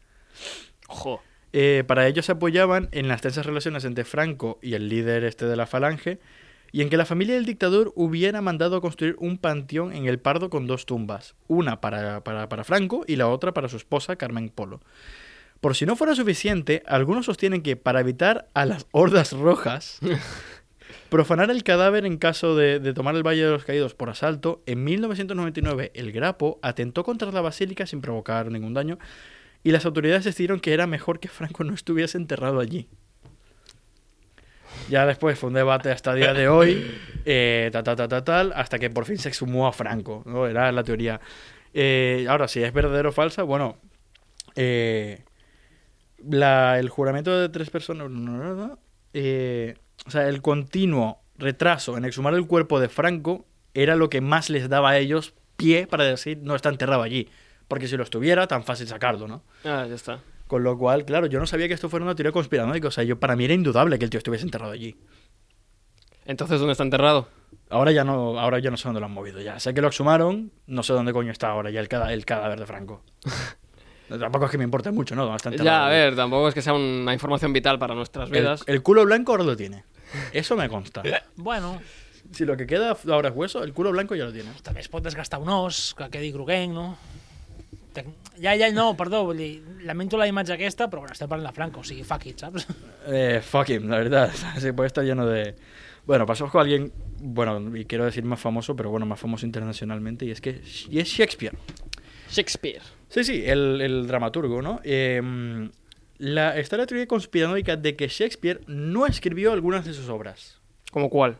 Ojo. 0.87 1.21
Eh, 1.51 1.83
para 1.87 2.07
ello 2.07 2.21
se 2.21 2.33
apoyaban 2.33 2.89
en 2.91 3.07
las 3.07 3.21
tensas 3.21 3.45
relaciones 3.45 3.83
entre 3.83 4.03
Franco 4.03 4.59
y 4.61 4.75
el 4.75 4.87
líder 4.87 5.23
este 5.23 5.45
de 5.45 5.55
la 5.55 5.65
falange 5.65 6.19
y 6.71 6.81
en 6.81 6.89
que 6.89 6.97
la 6.97 7.05
familia 7.05 7.35
del 7.35 7.45
dictador 7.45 7.91
hubiera 7.95 8.41
mandado 8.41 8.81
construir 8.81 9.15
un 9.19 9.37
panteón 9.37 9.93
en 9.93 10.05
el 10.05 10.19
Pardo 10.19 10.49
con 10.49 10.67
dos 10.67 10.85
tumbas, 10.85 11.35
una 11.47 11.81
para, 11.81 12.23
para, 12.23 12.49
para 12.49 12.63
Franco 12.63 13.03
y 13.07 13.15
la 13.15 13.27
otra 13.27 13.53
para 13.53 13.69
su 13.69 13.77
esposa 13.77 14.15
Carmen 14.15 14.49
Polo. 14.49 14.81
Por 15.61 15.75
si 15.75 15.85
no 15.85 15.95
fuera 15.95 16.15
suficiente, 16.15 16.83
algunos 16.85 17.25
sostienen 17.25 17.61
que 17.61 17.75
para 17.75 17.99
evitar 17.99 18.47
a 18.53 18.65
las 18.65 18.87
hordas 18.91 19.33
rojas 19.33 19.99
profanar 21.09 21.51
el 21.51 21.63
cadáver 21.63 22.05
en 22.05 22.17
caso 22.17 22.55
de, 22.55 22.79
de 22.79 22.93
tomar 22.93 23.15
el 23.15 23.27
Valle 23.27 23.43
de 23.43 23.51
los 23.51 23.65
Caídos 23.65 23.93
por 23.93 24.09
asalto, 24.09 24.63
en 24.65 24.83
1999 24.83 25.91
el 25.95 26.11
Grapo 26.11 26.59
atentó 26.61 27.03
contra 27.03 27.31
la 27.31 27.41
basílica 27.41 27.85
sin 27.87 28.01
provocar 28.01 28.51
ningún 28.51 28.73
daño 28.73 28.99
y 29.63 29.71
las 29.71 29.85
autoridades 29.85 30.23
decidieron 30.23 30.59
que 30.59 30.73
era 30.73 30.87
mejor 30.87 31.19
que 31.19 31.27
Franco 31.27 31.63
no 31.63 31.73
estuviese 31.73 32.17
enterrado 32.17 32.59
allí. 32.59 32.87
Ya 34.87 35.05
después 35.05 35.37
fue 35.37 35.49
un 35.49 35.55
debate 35.55 35.91
hasta 35.91 36.13
el 36.13 36.19
día 36.19 36.33
de 36.33 36.47
hoy, 36.47 36.99
eh, 37.25 37.69
ta, 37.71 37.83
ta, 37.83 37.95
ta, 37.95 38.07
ta, 38.07 38.23
tal, 38.23 38.53
hasta 38.55 38.79
que 38.79 38.89
por 38.89 39.05
fin 39.05 39.17
se 39.17 39.29
exhumó 39.29 39.67
a 39.67 39.73
Franco, 39.73 40.23
¿no? 40.25 40.47
Era 40.47 40.71
la 40.71 40.83
teoría. 40.83 41.19
Eh, 41.73 42.25
ahora, 42.29 42.47
si 42.47 42.63
es 42.63 42.73
verdadero 42.73 43.09
o 43.09 43.11
falsa, 43.11 43.43
bueno, 43.43 43.77
eh, 44.55 45.23
el 46.19 46.89
juramento 46.89 47.39
de 47.39 47.49
tres 47.49 47.69
personas, 47.69 48.09
o 48.09 50.11
sea, 50.11 50.27
el 50.27 50.41
continuo 50.41 51.21
retraso 51.37 51.97
en 51.97 52.05
exhumar 52.05 52.33
el 52.33 52.47
cuerpo 52.47 52.79
de 52.79 52.89
Franco 52.89 53.45
era 53.73 53.95
lo 53.95 54.09
que 54.09 54.21
más 54.21 54.49
les 54.49 54.69
daba 54.69 54.91
a 54.91 54.97
ellos 54.97 55.33
pie 55.55 55.87
para 55.87 56.03
decir 56.03 56.39
no 56.41 56.55
está 56.55 56.69
enterrado 56.69 57.03
allí. 57.03 57.29
Porque 57.67 57.87
si 57.87 57.97
lo 57.97 58.03
estuviera, 58.03 58.47
tan 58.47 58.63
fácil 58.63 58.87
sacarlo, 58.87 59.27
¿no? 59.27 59.43
Ah, 59.63 59.85
ya 59.87 59.93
está. 59.93 60.19
Con 60.49 60.63
lo 60.63 60.75
cual, 60.79 61.05
claro, 61.05 61.27
yo 61.27 61.39
no 61.39 61.45
sabía 61.45 61.67
que 61.67 61.75
esto 61.75 61.89
fuera 61.89 62.03
una 62.03 62.15
teoría 62.15 62.31
conspiranoica. 62.31 62.87
O 62.87 62.91
sea, 62.91 63.03
yo, 63.03 63.19
para 63.19 63.35
mí 63.35 63.45
era 63.45 63.53
indudable 63.53 63.99
que 63.99 64.05
el 64.05 64.09
tío 64.09 64.17
estuviese 64.17 64.45
enterrado 64.45 64.71
allí. 64.73 64.97
Entonces, 66.25 66.57
¿dónde 66.59 66.71
está 66.71 66.83
enterrado? 66.83 67.27
Ahora 67.69 67.91
ya 67.91 68.03
no, 68.03 68.39
ahora 68.39 68.57
ya 68.57 68.71
no 68.71 68.77
sé 68.77 68.87
dónde 68.87 68.99
lo 68.99 69.05
han 69.05 69.11
movido. 69.11 69.39
Ya 69.41 69.59
sé 69.59 69.75
que 69.75 69.81
lo 69.81 69.87
exhumaron, 69.89 70.51
no 70.65 70.81
sé 70.81 70.93
dónde 70.93 71.13
coño 71.13 71.31
está 71.31 71.49
ahora 71.49 71.69
ya 71.69 71.79
el, 71.79 71.87
cada- 71.87 72.11
el 72.13 72.25
cadáver 72.25 72.59
de 72.59 72.65
Franco. 72.65 73.03
Tampoco 74.09 74.45
es 74.45 74.51
que 74.51 74.57
me 74.57 74.63
importe 74.63 74.89
mucho, 74.89 75.13
¿no? 75.15 75.21
Dónde 75.23 75.37
está 75.37 75.49
enterrado. 75.49 75.69
Ya, 75.69 75.85
a 75.85 75.89
ver, 75.89 76.15
tampoco 76.15 76.47
es 76.47 76.55
que 76.55 76.63
sea 76.63 76.73
una 76.73 77.13
información 77.13 77.53
vital 77.53 77.77
para 77.77 77.93
nuestras 77.93 78.29
El, 78.31 78.39
vidas. 78.39 78.63
el 78.65 78.81
culo 78.81 79.05
blanco 79.05 79.33
ahora 79.33 79.43
lo 79.43 79.55
tiene. 79.55 79.83
Eso 80.33 80.55
me 80.57 80.67
consta. 80.67 81.03
Bueno, 81.35 81.79
Si 82.31 82.43
lo 82.45 82.57
que 82.57 82.65
queda 82.65 82.97
ahora 83.07 83.29
es 83.29 83.35
hueso, 83.35 83.63
el 83.63 83.71
culo 83.73 83.91
blanco 83.91 84.15
ya 84.15 84.25
lo 84.25 84.33
tiene. 84.33 84.49
també 84.63 84.81
es 84.81 84.89
pot 84.89 85.01
desgastar 85.05 85.39
un 85.41 85.49
os, 85.49 85.95
que 85.97 86.09
quedi 86.09 86.31
groguenc, 86.33 86.73
no? 86.73 86.97
Tec- 87.93 88.07
Ja, 88.39 88.55
ja, 88.57 88.69
no, 88.71 88.95
perdó, 88.95 89.23
vull 89.25 89.37
dir, 89.37 89.63
lamento 89.83 90.17
la 90.17 90.27
imatge 90.27 90.53
aquesta, 90.53 90.87
però 90.89 91.01
bueno, 91.01 91.13
estem 91.13 91.27
parlant 91.27 91.49
de 91.49 91.55
Franco, 91.55 91.81
o 91.81 91.83
sigui, 91.83 92.03
fuck 92.07 92.25
it, 92.27 92.39
saps? 92.39 92.67
Eh, 93.07 93.41
fuck 93.43 93.69
him, 93.69 93.89
la 93.89 93.97
verdad. 93.97 94.31
Se 94.59 94.73
puede 94.73 94.87
estar 94.87 95.03
lleno 95.03 95.25
de. 95.25 95.55
Bueno, 96.05 96.25
pasamos 96.25 96.51
con 96.51 96.61
alguien, 96.61 96.91
bueno, 97.19 97.75
y 97.75 97.85
quiero 97.85 98.05
decir 98.05 98.23
más 98.23 98.39
famoso, 98.39 98.75
pero 98.75 98.89
bueno, 98.89 99.05
más 99.05 99.19
famoso 99.19 99.45
internacionalmente, 99.45 100.25
y 100.25 100.31
es 100.31 100.39
que 100.41 100.61
y 100.89 100.99
es 100.99 101.07
Shakespeare. 101.07 101.55
Shakespeare. 102.29 102.81
Sí, 103.09 103.23
sí, 103.23 103.43
el, 103.45 103.81
el 103.81 104.07
dramaturgo, 104.07 104.61
¿no? 104.61 104.79
Eh, 104.83 105.69
la, 106.19 106.57
está 106.57 106.77
la 106.77 106.85
teoría 106.85 107.07
conspiranoica 107.07 107.75
de 107.75 107.95
que 107.95 108.07
Shakespeare 108.07 108.61
no 108.67 109.05
escribió 109.07 109.51
algunas 109.51 109.85
de 109.85 109.93
sus 109.93 110.09
obras. 110.09 110.59
¿Como 110.91 111.09
cuál? 111.09 111.37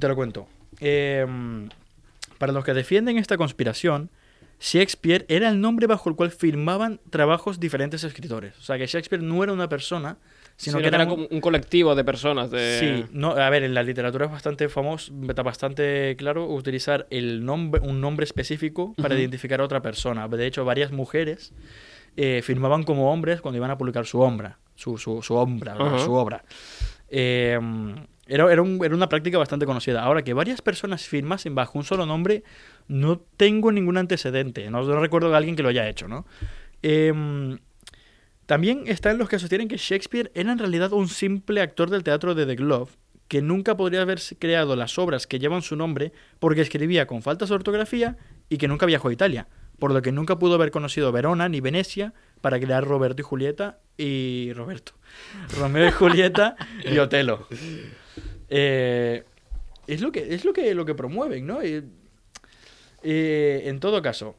Te 0.00 0.08
lo 0.08 0.16
cuento. 0.16 0.46
Eh, 0.80 1.26
para 2.38 2.52
los 2.52 2.64
que 2.64 2.72
defienden 2.74 3.18
esta 3.18 3.36
conspiración, 3.36 4.10
Shakespeare 4.66 5.26
era 5.28 5.50
el 5.50 5.60
nombre 5.60 5.86
bajo 5.86 6.08
el 6.08 6.16
cual 6.16 6.30
firmaban 6.30 6.98
trabajos 7.10 7.60
diferentes 7.60 8.02
escritores. 8.02 8.56
O 8.58 8.62
sea, 8.62 8.78
que 8.78 8.86
Shakespeare 8.86 9.22
no 9.22 9.42
era 9.44 9.52
una 9.52 9.68
persona, 9.68 10.16
sino 10.56 10.78
que 10.78 10.86
era, 10.86 11.02
un- 11.04 11.08
como 11.10 11.26
un 11.30 11.40
colectivo 11.42 11.94
de 11.94 12.02
personas. 12.02 12.50
De... 12.50 12.78
Sí, 12.80 13.04
no, 13.12 13.32
a 13.32 13.50
ver, 13.50 13.62
en 13.64 13.74
la 13.74 13.82
literatura 13.82 14.24
es 14.24 14.32
bastante 14.32 14.70
famoso, 14.70 15.12
está 15.28 15.42
bastante 15.42 16.14
claro 16.16 16.46
utilizar 16.46 17.06
el 17.10 17.44
nombre, 17.44 17.82
un 17.82 18.00
nombre 18.00 18.24
específico 18.24 18.94
para 19.02 19.14
identificar 19.18 19.60
a 19.60 19.64
otra 19.64 19.82
persona. 19.82 20.26
De 20.28 20.46
hecho, 20.46 20.64
varias 20.64 20.92
mujeres 20.92 21.52
eh, 22.16 22.40
firmaban 22.42 22.84
como 22.84 23.12
hombres 23.12 23.42
cuando 23.42 23.58
iban 23.58 23.70
a 23.70 23.76
publicar 23.76 24.06
su 24.06 24.20
obra, 24.20 24.58
su, 24.76 24.96
su, 24.96 25.20
su 25.20 25.34
obra, 25.34 25.76
su 25.98 26.12
obra. 26.14 26.42
Eh, 27.10 27.58
era, 28.26 28.50
era, 28.52 28.62
un- 28.62 28.80
era 28.84 28.94
una 28.94 29.08
práctica 29.08 29.38
bastante 29.38 29.66
conocida. 29.66 30.02
Ahora, 30.02 30.22
que 30.22 30.32
varias 30.32 30.62
personas 30.62 31.06
firmasen 31.06 31.54
bajo 31.54 31.78
un 31.78 31.84
solo 31.84 32.06
nombre, 32.06 32.42
no 32.88 33.18
tengo 33.36 33.70
ningún 33.72 33.96
antecedente. 33.98 34.70
No, 34.70 34.82
recuerdo 35.00 35.30
de 35.30 35.36
alguien 35.36 35.56
que 35.56 35.62
lo 35.62 35.68
haya 35.68 35.88
hecho, 35.88 36.08
¿no? 36.08 36.26
Em, 36.82 37.58
también 38.46 38.84
están 38.86 39.18
los 39.18 39.28
que 39.28 39.38
sostienen 39.38 39.68
que 39.68 39.76
Shakespeare 39.78 40.30
era 40.34 40.52
en 40.52 40.58
realidad 40.58 40.92
un 40.92 41.08
simple 41.08 41.60
actor 41.62 41.88
del 41.90 42.02
teatro 42.02 42.34
de 42.34 42.44
The 42.46 42.56
Glove, 42.56 42.90
que 43.28 43.40
nunca 43.40 43.76
podría 43.76 44.02
haber 44.02 44.20
creado 44.38 44.76
las 44.76 44.98
obras 44.98 45.26
que 45.26 45.38
llevan 45.38 45.62
su 45.62 45.76
nombre 45.76 46.12
porque 46.38 46.60
escribía 46.60 47.06
con 47.06 47.22
faltas 47.22 47.48
de 47.48 47.54
ortografía 47.54 48.16
y 48.50 48.58
que 48.58 48.68
nunca 48.68 48.84
viajó 48.84 49.08
a 49.08 49.12
Italia, 49.14 49.48
por 49.78 49.92
lo 49.92 50.02
que 50.02 50.12
nunca 50.12 50.38
pudo 50.38 50.54
haber 50.56 50.70
conocido 50.70 51.10
Verona 51.10 51.48
ni 51.48 51.60
Venecia 51.62 52.12
para 52.42 52.60
crear 52.60 52.84
Roberto 52.84 53.22
y 53.22 53.24
Julieta 53.24 53.78
y 53.96 54.52
Roberto. 54.52 54.92
Romeo 55.58 55.88
y 55.88 55.90
Julieta 55.92 56.54
y 56.84 56.98
Otelo. 56.98 57.48
Eh, 58.48 59.24
es 59.86 60.00
lo 60.00 60.12
que 60.12 60.34
es 60.34 60.44
lo 60.44 60.52
que 60.52 60.74
lo 60.74 60.84
que 60.84 60.94
promueven, 60.94 61.46
¿no? 61.46 61.64
Y, 61.64 61.84
eh, 63.02 63.62
en 63.66 63.80
todo 63.80 64.00
caso, 64.02 64.36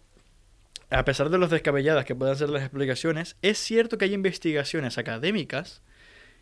a 0.89 1.05
pesar 1.05 1.29
de 1.29 1.37
los 1.37 1.49
descabelladas 1.49 2.05
que 2.05 2.15
puedan 2.15 2.35
ser 2.35 2.49
las 2.49 2.63
explicaciones, 2.63 3.37
es 3.41 3.57
cierto 3.57 3.97
que 3.97 4.05
hay 4.05 4.13
investigaciones 4.13 4.97
académicas 4.97 5.81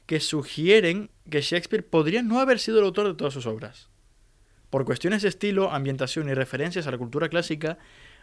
que 0.06 0.20
sugieren 0.20 1.10
que 1.30 1.42
Shakespeare 1.42 1.86
podría 1.86 2.22
no 2.24 2.40
haber 2.40 2.60
sido 2.60 2.80
el 2.80 2.86
autor 2.86 3.08
de 3.08 3.14
todas 3.14 3.34
sus 3.34 3.46
obras. 3.46 3.90
Por 4.70 4.86
cuestiones 4.86 5.22
de 5.22 5.30
estilo, 5.30 5.72
ambientación 5.72 6.30
y 6.30 6.34
referencias 6.34 6.88
a 6.88 6.92
la 6.92 6.98
cultura 6.98 7.30
clásica, 7.30 7.78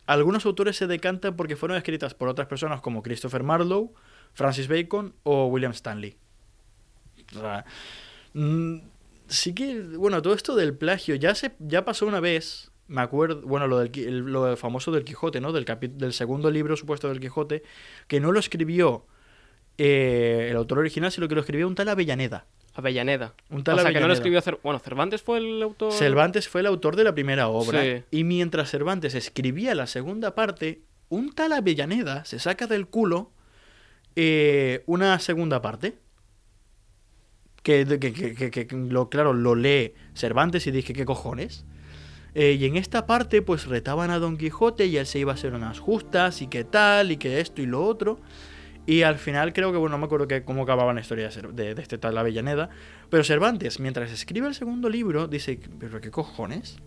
algunos 0.07 0.47
autores 0.47 0.77
se 0.77 0.87
decantan 0.87 1.37
porque 1.37 1.57
fueron 1.57 1.77
escritas 1.77 2.15
por 2.15 2.29
otras 2.29 2.49
personas 2.49 2.81
como 2.81 3.03
Christopher 3.03 3.43
Marlowe, 3.43 3.93
Francis 4.33 4.69
Bacon 4.69 5.15
o 5.23 5.47
William 5.47 5.73
Stanley. 5.73 6.17
O 7.37 7.41
sea, 7.41 7.65
mm, 8.35 8.79
sí 9.31 9.55
que, 9.55 9.81
bueno, 9.81 10.21
todo 10.21 10.35
esto 10.35 10.55
del 10.55 10.75
plagio 10.77 11.15
ya 11.15 11.35
se 11.35 11.53
ya 11.59 11.85
pasó 11.87 12.07
una 12.07 12.21
vez, 12.21 12.71
me 12.89 13.01
acuerdo, 13.01 13.41
bueno, 13.43 13.67
lo 13.67 13.79
del 13.79 13.91
el- 13.99 14.19
lo 14.21 14.57
famoso 14.59 14.91
del 14.93 15.05
Quijote, 15.05 15.41
¿no? 15.41 15.53
Del 15.53 15.65
capi- 15.65 15.93
del 15.97 16.13
segundo 16.13 16.51
libro 16.51 16.77
supuesto 16.77 17.09
del 17.09 17.21
Quijote, 17.21 17.63
que 18.09 18.21
no 18.21 18.33
lo 18.33 18.39
escribió 18.41 19.07
eh, 19.79 20.49
el 20.51 20.57
autor 20.57 20.79
original, 20.81 21.11
sino 21.11 21.27
que 21.27 21.35
lo 21.35 21.41
escribió 21.41 21.67
un 21.67 21.75
tal 21.75 21.89
Avellaneda. 21.89 22.45
Avellaneda. 22.75 23.35
Un 23.49 23.65
tal 23.65 23.77
o 23.77 23.79
sea, 23.79 23.89
que 23.89 23.95
no 24.01 24.05
Avellaneda. 24.05 24.09
lo 24.09 24.13
escribió... 24.15 24.43
Cer- 24.43 24.59
Bueno, 24.63 24.79
Cervantes 24.79 25.23
fue 25.23 25.39
el 25.39 25.63
autor... 25.63 25.93
Cervantes 25.93 26.49
fue 26.49 26.61
el 26.61 26.67
autor 26.67 26.97
de 26.97 27.05
la 27.05 27.15
primera 27.15 27.49
obra 27.49 27.83
Sí. 27.83 28.03
y 28.11 28.25
mientras 28.25 28.71
Cervantes 28.71 29.15
escribía 29.15 29.75
la 29.75 29.87
segunda 29.87 30.35
parte, 30.35 30.83
un 31.09 31.33
tal 31.33 31.53
Avellaneda 31.53 32.25
se 32.27 32.39
saca 32.39 32.67
del 32.67 32.87
culo 32.89 33.33
eh, 34.17 34.83
una 34.87 35.19
segunda 35.19 35.63
parte. 35.63 35.95
Que, 37.63 37.85
lo, 38.89 39.11
claro, 39.11 39.33
lo 39.35 39.55
lee 39.55 39.93
Cervantes 40.15 40.67
y 40.67 40.71
dije, 40.71 40.93
¿qué 40.93 41.05
cojones? 41.05 41.65
Eh, 42.35 42.57
y 42.59 42.65
en 42.65 42.77
esta 42.77 43.07
parte, 43.07 43.43
pues 43.43 43.67
retaban 43.67 44.11
a 44.11 44.19
Don 44.19 44.37
Quijote 44.39 44.87
y 44.87 44.97
él 44.97 45.07
se 45.07 45.19
iba 45.19 45.33
a 45.33 45.35
hacer 45.35 45.53
unas 45.53 45.79
justas 45.79 46.43
y 46.43 46.47
qué 46.47 46.65
tal, 46.65 47.11
y 47.11 47.17
que 47.17 47.41
esto 47.41 47.61
y 47.61 47.67
lo 47.67 47.85
otro. 47.85 48.21
Y 48.87 49.03
al 49.03 49.19
final 49.19 49.53
creo 49.53 49.73
que, 49.73 49.79
bueno, 49.79 49.97
no 49.97 49.99
me 49.99 50.07
acuerdo 50.07 50.27
que, 50.27 50.43
cómo 50.43 50.63
acababa 50.63 50.95
la 50.95 51.01
historia 51.01 51.29
de, 51.29 51.43
de- 51.53 51.75
de 51.75 51.83
este 51.83 51.99
tal 51.99 52.17
Avellaneda. 52.17 52.71
Pero 53.11 53.25
Cervantes, 53.25 53.79
mientras 53.79 54.11
escribe 54.11 54.49
el 54.49 54.55
segundo 54.55 54.89
libro, 54.89 55.29
dice, 55.29 55.61
¿pero 55.79 56.01
qué 56.01 56.11
cojones? 56.11 56.79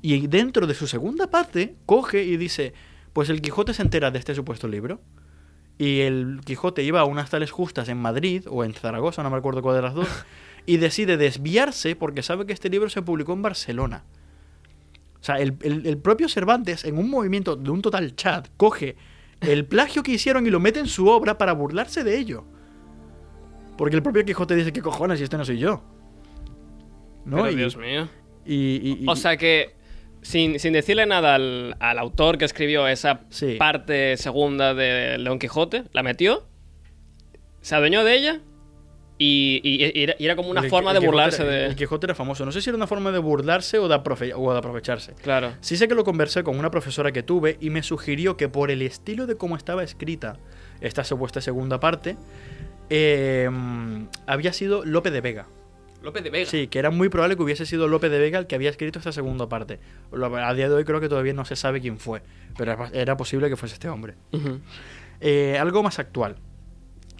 Y 0.00 0.26
dentro 0.28 0.66
de 0.66 0.74
su 0.74 0.86
segunda 0.86 1.28
parte, 1.28 1.74
coge 1.86 2.22
y 2.22 2.36
dice, 2.36 2.72
pues 3.12 3.30
el 3.30 3.40
Quijote 3.42 3.74
se 3.74 3.82
entera 3.82 4.10
de 4.12 4.18
este 4.20 4.34
supuesto 4.34 4.68
libro. 4.68 5.00
Y 5.78 6.00
el 6.00 6.40
Quijote 6.44 6.82
iba 6.82 7.00
a 7.00 7.04
unas 7.04 7.30
tales 7.30 7.50
justas 7.52 7.88
en 7.88 7.98
Madrid 7.98 8.44
o 8.50 8.64
en 8.64 8.74
Zaragoza, 8.74 9.22
no 9.22 9.30
me 9.30 9.36
acuerdo 9.36 9.62
cuál 9.62 9.76
de 9.76 9.82
las 9.82 9.94
dos, 9.94 10.08
y 10.66 10.76
decide 10.78 11.16
desviarse 11.16 11.94
porque 11.96 12.22
sabe 12.22 12.46
que 12.46 12.52
este 12.52 12.68
libro 12.68 12.90
se 12.90 13.00
publicó 13.02 13.32
en 13.32 13.42
Barcelona. 13.42 14.04
O 15.20 15.24
sea, 15.24 15.36
el, 15.36 15.56
el- 15.62 15.86
el 15.86 15.98
propio 15.98 16.28
Cervantes, 16.28 16.84
en 16.84 16.98
un 16.98 17.08
movimiento 17.10 17.56
de 17.56 17.70
un 17.70 17.80
total 17.82 18.14
chat, 18.16 18.48
coge 18.56 18.96
el 19.40 19.66
plagio 19.66 20.02
que 20.02 20.12
hicieron 20.12 20.46
y 20.46 20.50
lo 20.50 20.58
mete 20.60 20.80
en 20.80 20.86
su 20.88 21.08
obra 21.08 21.38
para 21.38 21.52
burlarse 21.52 22.02
de 22.04 22.18
ello. 22.18 22.44
Porque 23.76 23.94
el 23.94 24.02
propio 24.02 24.24
Quijote 24.24 24.56
dice, 24.56 24.72
¿qué 24.72 24.82
cojones? 24.82 25.20
Y 25.20 25.24
este 25.24 25.36
no 25.36 25.44
soy 25.44 25.58
yo. 25.58 25.82
¿No? 27.24 27.36
Pero, 27.36 27.50
y, 27.52 27.54
Dios 27.56 27.76
mío. 27.76 28.08
y- 28.44 28.54
y- 28.54 28.98
y- 29.04 29.08
O 29.08 29.14
sea 29.14 29.36
que, 29.36 29.76
sin, 30.22 30.58
sin 30.58 30.72
decirle 30.72 31.06
nada 31.06 31.34
al, 31.34 31.76
al 31.80 31.98
autor 31.98 32.38
que 32.38 32.44
escribió 32.44 32.86
esa 32.88 33.20
Sí. 33.30 33.56
parte 33.58 34.16
segunda 34.16 34.74
de 34.74 35.18
León 35.18 35.38
Quijote, 35.38 35.84
la 35.92 36.02
metió, 36.02 36.46
se 37.60 37.74
adueñó 37.74 38.04
de 38.04 38.14
ella 38.14 38.40
y, 39.20 39.60
y- 39.64 39.84
y 39.98 40.02
era, 40.04 40.14
y 40.18 40.24
era 40.26 40.36
como 40.36 40.48
una 40.50 40.60
el- 40.60 40.70
forma 40.70 40.90
el 40.90 40.94
de 40.94 41.00
Quijote 41.00 41.06
burlarse 41.16 41.42
era- 41.42 41.50
de... 41.52 41.66
El 41.66 41.76
Quijote 41.76 42.06
era 42.06 42.14
famoso. 42.14 42.44
No 42.44 42.52
sé 42.52 42.60
si 42.62 42.70
era 42.70 42.76
una 42.76 42.86
forma 42.86 43.10
de 43.10 43.18
burlarse 43.18 43.78
o 43.78 43.88
de, 43.88 43.94
aprofe- 43.96 44.32
o 44.36 44.52
de 44.52 44.58
aprovecharse. 44.58 45.14
Claro. 45.14 45.54
Sí 45.60 45.76
sé 45.76 45.88
que 45.88 45.94
lo 45.96 46.04
conversé 46.04 46.44
con 46.44 46.56
una 46.58 46.70
profesora 46.70 47.10
que 47.10 47.22
tuve 47.24 47.56
y 47.60 47.70
me 47.70 47.82
sugirió 47.82 48.36
que 48.36 48.48
por 48.48 48.70
el 48.70 48.80
estilo 48.82 49.26
de 49.26 49.36
cómo 49.36 49.56
estaba 49.56 49.82
escrita 49.82 50.38
esta 50.80 51.02
supuesta 51.02 51.40
segunda 51.40 51.80
parte, 51.80 52.16
eh, 52.90 53.50
había 54.26 54.52
sido 54.52 54.84
Lope 54.84 55.10
de 55.10 55.20
Vega. 55.20 55.46
López 56.02 56.22
de 56.22 56.30
Vega. 56.30 56.46
Sí, 56.48 56.68
que 56.68 56.78
era 56.78 56.90
muy 56.90 57.08
probable 57.08 57.36
que 57.36 57.42
hubiese 57.42 57.66
sido 57.66 57.88
Lope 57.88 58.08
de 58.08 58.18
Vega 58.18 58.38
el 58.38 58.46
que 58.46 58.54
había 58.54 58.70
escrito 58.70 58.98
esta 58.98 59.12
segunda 59.12 59.48
parte. 59.48 59.80
Lo- 60.12 60.34
A 60.36 60.54
día 60.54 60.68
de 60.68 60.74
hoy 60.74 60.84
creo 60.84 61.00
que 61.00 61.08
todavía 61.08 61.32
no 61.32 61.44
se 61.44 61.56
sabe 61.56 61.80
quién 61.80 61.98
fue, 61.98 62.22
pero 62.56 62.88
era- 62.92 63.16
posible 63.16 63.48
que 63.48 63.56
fuese 63.56 63.74
este 63.74 63.88
hombre. 63.88 64.14
Ujú. 64.32 64.60
Eh, 65.20 65.58
algo 65.58 65.82
más 65.82 65.98
actual. 65.98 66.36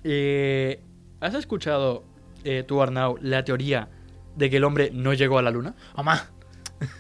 Eh, 0.05 0.81
¿Has 1.21 1.35
escuchado 1.35 2.05
eh, 2.45 2.63
tú, 2.67 2.81
Arnau, 2.81 3.19
la 3.21 3.45
teoría 3.45 3.89
de 4.37 4.49
que 4.51 4.59
el 4.59 4.65
hombre 4.65 4.91
no 4.93 5.13
llegó 5.15 5.39
a 5.39 5.43
la 5.43 5.51
luna? 5.51 5.75
Home, 5.97 6.13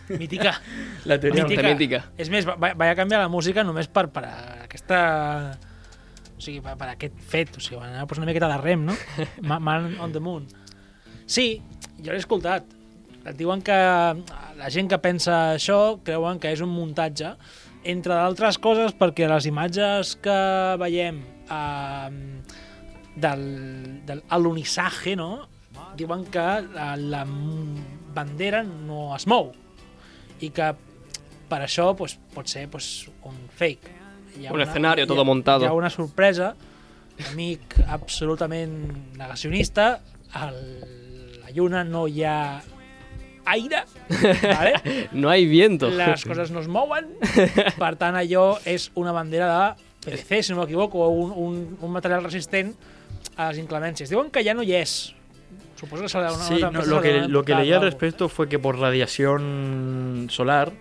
mítica. 0.08 0.60
La 1.04 1.20
teoría 1.20 1.44
Mítica. 1.44 1.68
mítica. 1.68 2.10
És 2.18 2.28
més, 2.28 2.44
va, 2.44 2.56
vaig 2.58 2.90
a 2.90 2.96
canviar 2.98 3.20
la 3.22 3.28
música 3.30 3.62
només 3.62 3.86
per, 3.88 4.08
per 4.10 4.24
aquesta... 4.64 5.56
O 6.36 6.40
sigui, 6.42 6.58
per, 6.60 6.74
per 6.76 6.88
aquest 6.90 7.14
fet. 7.30 7.54
O 7.56 7.60
sigui, 7.62 7.78
van 7.78 7.92
anar 7.94 8.02
a 8.02 8.06
posar 8.10 8.24
una 8.24 8.32
miqueta 8.32 8.48
de 8.50 8.58
rem, 8.58 8.82
no? 8.84 8.96
Ma- 9.46 9.60
Man 9.62 9.94
on 10.02 10.10
the 10.12 10.18
moon. 10.20 10.48
Sí, 11.28 11.60
jo 12.00 12.10
l'he 12.10 12.20
escoltat. 12.22 12.66
Et 13.28 13.36
diuen 13.36 13.60
que 13.60 13.76
la 13.76 14.70
gent 14.72 14.88
que 14.88 14.98
pensa 15.02 15.54
això 15.58 15.98
creuen 16.04 16.40
que 16.40 16.52
és 16.54 16.62
un 16.64 16.72
muntatge, 16.72 17.34
entre 17.88 18.16
d'altres 18.16 18.58
coses 18.58 18.94
perquè 18.96 19.28
les 19.30 19.46
imatges 19.50 20.16
que 20.24 20.38
veiem 20.80 21.20
eh, 21.52 22.10
del, 23.14 23.44
del 24.08 24.24
alunizaje, 24.34 25.14
no? 25.16 25.46
diuen 25.98 26.24
que 26.30 26.46
la, 26.74 26.92
la 26.96 27.24
bandera 28.14 28.62
no 28.62 29.08
es 29.16 29.26
mou 29.30 29.50
i 30.44 30.50
que 30.54 30.68
per 31.48 31.60
això 31.64 31.90
pues, 31.98 32.16
pot 32.34 32.48
ser 32.50 32.66
pues, 32.70 33.08
un 33.26 33.38
fake. 33.58 33.94
Hi 34.38 34.50
Un 34.52 34.62
escenario 34.62 35.06
todo 35.06 35.24
montado. 35.24 35.64
Hi 35.64 35.68
ha 35.68 35.74
una 35.74 35.90
sorpresa, 35.90 36.52
amic 37.32 37.78
absolutament 37.88 38.76
negacionista, 39.18 39.98
a 40.32 40.50
la 41.48 41.54
lluna 41.54 41.82
no 41.84 42.06
hi 42.08 42.24
ha 42.24 42.60
aire, 43.46 43.84
vale? 44.42 44.74
No 45.12 45.30
hay 45.30 45.46
viento. 45.46 45.88
les 45.88 46.24
coses 46.24 46.50
no 46.50 46.60
es 46.60 46.68
mouen, 46.68 47.06
per 47.80 47.94
tant 47.96 48.16
allò 48.20 48.58
és 48.68 48.90
una 48.94 49.12
bandera 49.16 49.48
de 50.04 50.12
PVC, 50.12 50.42
si 50.44 50.52
no 50.52 50.60
m'equivoco, 50.60 51.08
un, 51.08 51.32
un, 51.32 51.78
un 51.80 51.90
material 51.92 52.22
resistent 52.24 52.74
a 53.36 53.48
les 53.48 53.58
inclemències. 53.62 54.10
Diuen 54.12 54.28
que 54.30 54.44
ja 54.44 54.52
no 54.54 54.62
hi 54.62 54.74
és. 54.76 55.14
Suposo 55.80 56.04
que 56.04 56.18
una 56.18 56.30
Sí, 56.36 56.54
una- 56.60 56.70
no, 56.70 56.80
una- 56.80 56.88
lo 56.90 57.00
que, 57.00 57.14
una- 57.18 57.28
lo 57.28 57.44
que 57.44 57.52
una- 57.52 57.62
leí 57.62 57.72
al 57.72 57.82
respecto 57.82 58.28
fue 58.28 58.48
que 58.48 58.58
por 58.58 58.78
radiación 58.78 60.26
solar, 60.30 60.72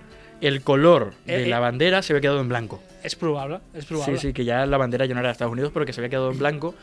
el 0.42 0.62
color 0.62 1.14
de 1.26 1.36
Eh, 1.38 1.44
eh. 1.46 1.48
la 1.48 1.60
bandera 1.60 2.02
se 2.02 2.14
había 2.14 2.22
quedado 2.22 2.42
en 2.42 2.50
blanco. 2.50 2.82
És 3.04 3.16
probable, 3.16 3.60
és 3.74 3.86
probable. 3.86 4.18
Sí, 4.18 4.28
sí, 4.28 4.34
que 4.34 4.44
ya 4.44 4.66
la 4.66 4.78
bandera 4.78 5.06
ya 5.06 5.14
no 5.14 5.22
era 5.22 5.30
de 5.30 5.34
Estados 5.34 5.54
Unidos, 5.54 5.72
pero 5.74 5.86
que 5.86 5.94
se 5.94 6.02
había 6.02 6.10
quedado 6.10 6.32
en 6.32 6.38
blanco. 6.40 6.76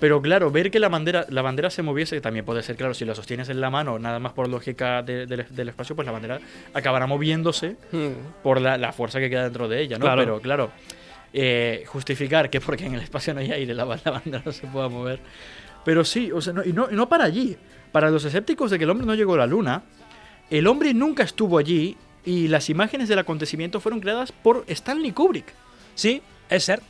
Pero 0.00 0.22
claro, 0.22 0.50
ver 0.50 0.70
que 0.70 0.78
la 0.80 0.88
bandera, 0.88 1.26
la 1.28 1.42
bandera 1.42 1.68
se 1.70 1.82
moviese 1.82 2.20
también 2.22 2.44
puede 2.44 2.62
ser, 2.62 2.76
claro, 2.76 2.94
si 2.94 3.04
la 3.04 3.14
sostienes 3.14 3.48
en 3.50 3.60
la 3.60 3.68
mano, 3.70 3.98
nada 3.98 4.18
más 4.18 4.32
por 4.32 4.48
lógica 4.48 5.02
de- 5.02 5.26
del- 5.26 5.46
del 5.50 5.68
espacio, 5.68 5.94
pues 5.94 6.06
la 6.06 6.12
bandera 6.12 6.40
acabará 6.72 7.06
moviéndose 7.06 7.76
Mm. 7.92 8.42
por 8.42 8.60
la, 8.60 8.78
la 8.78 8.92
fuerza 8.92 9.20
que 9.20 9.28
queda 9.28 9.44
dentro 9.44 9.68
de 9.68 9.82
ella, 9.82 9.98
¿no? 9.98 10.06
Claro. 10.06 10.22
Pero 10.22 10.40
claro, 10.40 10.70
eh, 11.32 11.84
justificar 11.86 12.48
que 12.50 12.60
porque 12.60 12.86
en 12.86 12.94
el 12.94 13.00
espacio 13.02 13.34
no 13.34 13.40
hay 13.40 13.52
aire 13.52 13.74
la, 13.74 13.84
la 13.84 14.10
bandera 14.10 14.42
no 14.44 14.52
se 14.52 14.66
pueda 14.66 14.88
mover. 14.88 15.20
Pero 15.84 16.04
sí, 16.04 16.30
o 16.32 16.40
sea, 16.40 16.52
no, 16.52 16.64
y, 16.64 16.72
no, 16.72 16.88
y 16.90 16.94
no 16.94 17.08
para 17.08 17.24
allí. 17.24 17.56
Para 17.92 18.10
los 18.10 18.24
escépticos 18.24 18.70
de 18.70 18.78
que 18.78 18.84
el 18.84 18.90
hombre 18.90 19.06
no 19.06 19.14
llegó 19.14 19.34
a 19.34 19.38
la 19.38 19.46
luna, 19.46 19.82
el 20.50 20.66
hombre 20.66 20.94
nunca 20.94 21.22
estuvo 21.24 21.58
allí 21.58 21.96
y 22.24 22.48
las 22.48 22.70
imágenes 22.70 23.08
del 23.08 23.18
acontecimiento 23.18 23.80
fueron 23.80 24.00
creadas 24.00 24.32
por 24.32 24.64
Stanley 24.66 25.12
Kubrick. 25.12 25.46
Sí, 25.94 26.22
és 26.48 26.64
cert. 26.64 26.84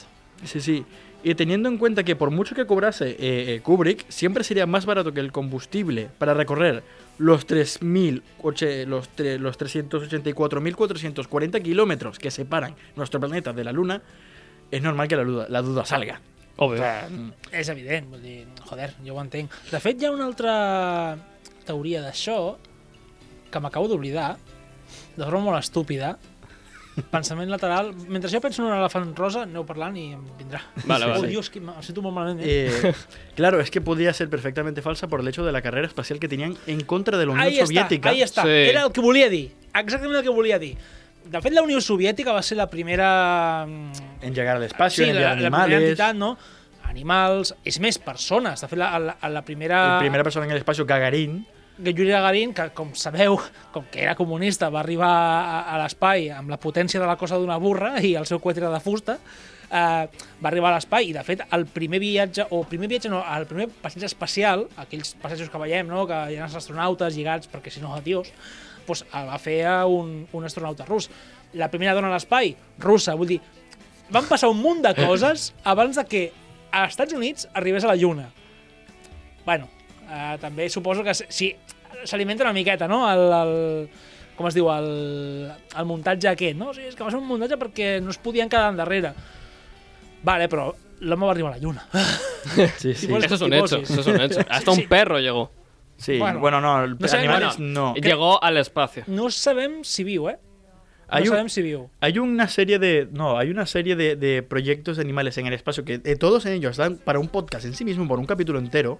Sí, 0.44 0.60
sí. 0.60 0.84
Y 1.22 1.34
teniendo 1.34 1.68
en 1.68 1.76
cuenta 1.76 2.02
que 2.02 2.16
por 2.16 2.30
mucho 2.30 2.54
que 2.54 2.64
cobrase 2.66 3.10
eh, 3.10 3.16
eh, 3.56 3.60
Kubrick, 3.62 4.06
siempre 4.08 4.42
sería 4.42 4.64
más 4.66 4.86
barato 4.86 5.12
que 5.12 5.20
el 5.20 5.32
combustible 5.32 6.08
para 6.18 6.32
recorrer 6.32 6.82
los 7.18 7.46
3.000, 7.46 8.22
oche- 8.42 8.86
los, 8.86 9.10
los 9.38 9.58
384.440 9.58 11.62
kilómetros 11.62 12.18
que 12.18 12.30
separan 12.30 12.74
nuestro 12.96 13.20
planeta 13.20 13.52
de 13.52 13.64
la 13.64 13.72
Luna, 13.72 14.02
es 14.70 14.82
normal 14.82 15.08
que 15.08 15.16
la 15.16 15.24
duda, 15.24 15.46
la 15.48 15.62
duda 15.62 15.84
salga. 15.84 16.20
Obvio. 16.56 16.80
O 16.80 16.84
sea, 16.84 17.08
mm, 17.10 17.32
És 17.52 17.68
evident, 17.72 18.08
vull 18.10 18.20
dir, 18.22 18.46
joder, 18.68 18.92
jo 19.04 19.14
ho 19.14 19.20
entenc. 19.22 19.50
De 19.70 19.80
fet, 19.80 20.00
hi 20.02 20.06
ha 20.06 20.10
una 20.12 20.26
altra 20.28 21.16
teoria 21.66 22.02
d'això 22.04 22.56
que 23.50 23.60
m'acabo 23.60 23.88
d'oblidar, 23.88 24.36
de 25.16 25.24
forma 25.24 25.40
molt 25.46 25.58
estúpida. 25.62 26.18
Pensament 27.10 27.48
lateral. 27.50 27.92
Mentre 28.08 28.28
jo 28.30 28.40
penso 28.42 28.62
en 28.62 28.68
un 28.68 28.76
elefant 28.76 29.12
rosa, 29.16 29.44
aneu 29.46 29.64
parlant 29.64 29.94
i 29.96 30.08
em 30.12 30.22
vindrà. 30.36 30.60
Vale, 30.84 31.06
oh, 31.06 31.10
vale. 31.14 31.28
Dios, 31.30 31.48
que 31.50 31.60
em 31.62 31.68
sento 31.86 32.02
molt 32.02 32.14
malament. 32.16 32.40
Eh? 32.44 32.68
eh, 32.90 32.92
claro, 33.36 33.60
es 33.60 33.70
que 33.70 33.80
podía 33.80 34.12
ser 34.12 34.28
perfectamente 34.28 34.82
falsa 34.82 35.08
por 35.08 35.20
el 35.20 35.28
hecho 35.28 35.44
de 35.44 35.52
la 35.52 35.62
carrera 35.62 35.86
espacial 35.86 36.18
que 36.18 36.28
tenían 36.28 36.56
en 36.66 36.80
contra 36.82 37.16
de 37.16 37.26
la 37.26 37.32
Unión 37.32 37.46
Ahí 37.46 37.56
Soviética. 37.58 38.10
ahí 38.10 38.22
està. 38.22 38.42
Sí. 38.42 38.48
Era 38.70 38.82
el 38.84 38.92
que 38.92 39.00
volia 39.00 39.28
dir. 39.30 39.52
Exactament 39.72 40.16
el 40.18 40.22
que 40.26 40.34
volia 40.34 40.58
dir. 40.58 40.76
De 41.30 41.40
fet, 41.40 41.52
la 41.52 41.62
Unió 41.62 41.80
Soviètica 41.80 42.32
va 42.32 42.42
ser 42.42 42.56
la 42.58 42.68
primera... 42.68 43.64
mm, 43.68 43.92
En 44.22 44.34
llegar 44.34 44.56
al 44.56 44.64
espacio, 44.64 45.04
sí, 45.04 45.10
en 45.10 45.16
la, 45.16 45.32
enviar 45.32 45.52
la 45.52 45.58
primera 45.58 45.64
animales. 45.64 45.88
entitat, 45.90 46.16
no? 46.16 46.36
Animals, 46.90 47.54
és 47.64 47.78
més, 47.78 47.98
persones. 48.02 48.60
De 48.60 48.68
fet, 48.68 48.78
la, 48.80 48.98
la, 48.98 49.16
la 49.30 49.42
primera... 49.46 49.94
La 49.94 49.98
primera 50.00 50.24
persona 50.24 50.46
en 50.46 50.50
el 50.52 50.58
espacio, 50.58 50.84
Gagarin. 50.86 51.46
Yuri 51.84 52.10
Gagarin, 52.12 52.52
que 52.54 52.68
com 52.76 52.92
sabeu, 52.94 53.38
com 53.72 53.86
que 53.90 54.02
era 54.04 54.16
comunista, 54.18 54.68
va 54.70 54.82
arribar 54.82 55.10
a, 55.10 55.60
a 55.72 55.78
l'espai 55.82 56.28
amb 56.34 56.52
la 56.52 56.58
potència 56.60 57.00
de 57.00 57.08
la 57.08 57.16
cosa 57.20 57.38
d'una 57.40 57.58
burra 57.62 57.94
i 58.04 58.14
el 58.18 58.28
seu 58.28 58.40
coet 58.42 58.60
era 58.60 58.70
de 58.72 58.80
fusta, 58.84 59.16
eh, 59.70 60.04
va 60.42 60.50
arribar 60.50 60.70
a 60.70 60.76
l'espai 60.76 61.10
i, 61.10 61.14
de 61.16 61.22
fet, 61.26 61.44
el 61.56 61.66
primer 61.70 62.00
viatge, 62.02 62.46
o 62.50 62.62
primer 62.68 62.90
viatge 62.90 63.12
no, 63.12 63.22
el 63.36 63.46
primer 63.50 63.70
passeig 63.82 64.04
espacial, 64.08 64.66
aquells 64.82 65.14
passejos 65.22 65.50
que 65.50 65.62
veiem, 65.62 65.88
no?, 65.88 66.04
que 66.10 66.18
hi 66.32 66.40
ha 66.40 66.48
els 66.48 66.58
astronautes 66.60 67.16
lligats 67.16 67.50
perquè 67.50 67.72
si 67.72 67.82
no, 67.84 67.94
adiós, 67.96 68.32
doncs 68.86 69.04
el 69.14 69.30
va 69.30 69.38
fer 69.38 69.60
un, 69.86 70.14
un 70.34 70.44
astronauta 70.44 70.86
rus. 70.88 71.08
La 71.54 71.70
primera 71.70 71.94
dona 71.94 72.10
a 72.10 72.16
l'espai, 72.16 72.54
russa, 72.82 73.16
vull 73.18 73.36
dir, 73.36 73.40
van 74.10 74.26
passar 74.26 74.50
un 74.50 74.58
munt 74.58 74.82
de 74.82 74.94
coses 74.98 75.52
abans 75.64 75.98
de 75.98 76.04
que 76.10 76.24
a 76.70 76.86
Estats 76.86 77.14
Units 77.14 77.48
arribés 77.54 77.86
a 77.86 77.92
la 77.92 77.98
Lluna. 77.98 78.28
Bueno, 79.46 79.68
eh, 80.10 80.36
també 80.40 80.68
suposo 80.68 81.02
que 81.06 81.10
s- 81.14 81.26
sí, 81.28 81.54
s'alimenta 82.04 82.44
una 82.44 82.52
miqueta, 82.52 82.88
no? 82.88 83.04
El, 83.10 83.24
el, 83.32 83.90
com 84.36 84.48
es 84.48 84.54
diu, 84.56 84.68
el, 84.72 85.50
el 85.78 85.84
muntatge 85.86 86.28
aquest, 86.28 86.56
no? 86.58 86.70
O 86.70 86.74
sigui, 86.74 86.88
és 86.88 86.96
que 86.96 87.04
va 87.04 87.10
ser 87.12 87.20
un 87.20 87.26
muntatge 87.28 87.58
perquè 87.60 88.00
no 88.02 88.10
es 88.10 88.18
podien 88.18 88.48
quedar 88.48 88.70
endarrere. 88.72 89.12
Vale, 90.22 90.48
però 90.52 90.70
l'home 91.00 91.24
va 91.26 91.32
arribar 91.32 91.52
a 91.52 91.56
la 91.56 91.62
lluna. 91.62 91.86
Sí, 92.78 92.94
sí. 92.94 93.06
Eso 93.12 93.34
es 93.34 93.40
un 93.42 93.52
hecho, 93.52 93.84
sí. 93.84 93.92
eso 93.92 94.00
es 94.00 94.06
un 94.06 94.18
hecho. 94.20 94.40
Hasta 94.48 94.72
Sí. 94.74 94.80
un 94.82 94.88
perro 94.88 95.18
llegó. 95.18 95.50
Sí, 95.98 96.16
Bueno, 96.18 96.40
bueno, 96.40 96.60
no, 96.62 96.86
no 96.86 97.08
sé, 97.08 97.18
animales 97.18 97.58
Bueno, 97.58 97.92
no. 97.92 97.94
Llegó 97.94 98.42
al 98.42 98.56
espacio. 98.56 99.04
No 99.08 99.30
sabem 99.30 99.84
si 99.84 100.04
viu, 100.04 100.30
eh? 100.30 100.38
No 100.40 101.16
Hay 101.16 101.28
un- 101.28 101.50
si 101.50 101.60
viu. 101.60 101.90
Hay 102.00 102.18
una 102.18 102.48
serie 102.48 102.78
de. 102.78 103.06
No, 103.12 103.36
hay 103.36 103.50
una 103.50 103.66
serie 103.66 103.94
de, 103.96 104.16
de 104.16 104.42
proyectos 104.42 104.96
de 104.96 105.02
animales 105.02 105.36
en 105.36 105.46
el 105.48 105.52
espacio 105.52 105.84
que 105.84 106.00
eh, 106.02 106.16
todos 106.16 106.46
ellos 106.46 106.78
dan 106.78 106.96
para 106.96 107.18
un 107.18 107.28
podcast 107.28 107.66
en 107.66 107.74
sí 107.74 107.84
mismo, 107.84 108.08
por 108.08 108.18
un 108.18 108.24
capítulo 108.24 108.58
entero. 108.58 108.98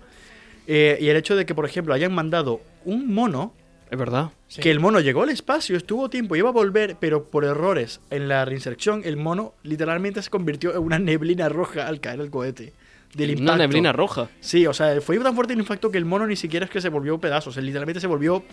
Eh, 0.73 0.99
y 1.01 1.09
el 1.09 1.17
hecho 1.17 1.35
de 1.35 1.45
que, 1.47 1.53
por 1.53 1.67
ejemplo, 1.67 1.93
hayan 1.93 2.15
mandado 2.15 2.61
un 2.85 3.13
mono, 3.13 3.53
Es 3.91 3.99
verdad. 3.99 4.31
Sí. 4.47 4.63
que 4.63 4.71
el 4.71 4.79
mono 4.79 5.01
llegó 5.01 5.25
al 5.25 5.31
espacio, 5.31 5.77
estuvo 5.77 6.09
tiempo, 6.09 6.37
iba 6.37 6.49
a 6.49 6.53
volver, 6.53 6.97
pero 7.01 7.25
por 7.25 7.45
errores 7.45 8.01
en 8.11 8.29
la 8.29 8.45
reinserción, 8.45 9.03
el 9.05 9.17
mono 9.17 9.55
literalmente 9.65 10.23
se 10.23 10.31
convirtió 10.31 10.71
en 10.73 10.79
una 10.79 11.01
neblina 11.01 11.49
roja 11.49 11.89
al 11.89 11.99
caer 12.01 12.21
el 12.21 12.31
cohete. 12.31 12.73
Del 13.15 13.31
impacto. 13.31 13.53
Una 13.55 13.65
neblina 13.65 13.93
roja. 13.93 14.29
Sí, 14.39 14.65
o 14.69 14.73
sea, 14.73 15.01
fue 15.01 15.19
tan 15.19 15.35
fuerte 15.35 15.55
el 15.55 15.59
impacto 15.59 15.91
que 15.91 15.99
el 15.99 16.05
mono 16.05 16.25
ni 16.29 16.37
siquiera 16.37 16.67
es 16.67 16.71
que 16.71 16.81
se 16.81 16.89
volvió 16.89 17.19
pedazos, 17.19 17.57
él 17.57 17.67
literalmente 17.67 18.01
se 18.01 18.07
volvió 18.07 18.45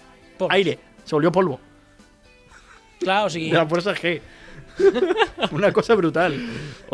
aire, 0.50 0.80
se 1.04 1.14
volvió 1.14 1.32
polvo. 1.32 1.60
Clar, 3.00 3.28
o 3.28 3.30
sigui... 3.30 3.52
De 3.52 3.58
la 3.58 3.68
fuerza 3.68 3.94
G. 3.94 4.22
Una 5.52 5.72
cosa 5.72 5.96
brutal. 5.96 6.34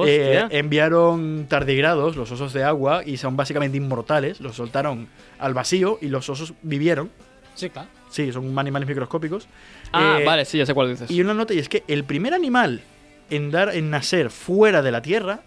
Eh, 0.05 0.45
enviaron 0.51 1.45
tardigrados, 1.49 2.15
los 2.15 2.31
osos 2.31 2.53
de 2.53 2.63
agua, 2.63 3.03
y 3.05 3.17
son 3.17 3.35
básicamente 3.35 3.77
inmortales. 3.77 4.39
Los 4.39 4.55
soltaron 4.55 5.07
al 5.39 5.53
vacío 5.53 5.97
y 6.01 6.07
los 6.07 6.29
osos 6.29 6.53
vivieron. 6.61 7.09
Sí, 7.55 7.69
clar. 7.69 7.87
Sí, 8.09 8.31
son 8.31 8.57
animales 8.57 8.87
microscópicos. 8.87 9.47
Ah, 9.91 10.17
Eh, 10.21 10.25
vale, 10.25 10.45
sí, 10.45 10.57
ya 10.57 10.65
sé 10.65 10.73
cuál 10.73 10.89
dices. 10.89 11.09
Y 11.11 11.21
una 11.21 11.33
nota, 11.33 11.53
y 11.53 11.59
es 11.59 11.69
que 11.69 11.83
el 11.87 12.03
primer 12.03 12.33
animal 12.33 12.81
en 13.29 13.51
dar 13.51 13.75
en 13.75 13.89
nacer 13.89 14.29
fuera 14.29 14.81
de 14.81 14.91
la 14.91 15.01
Tierra 15.01 15.41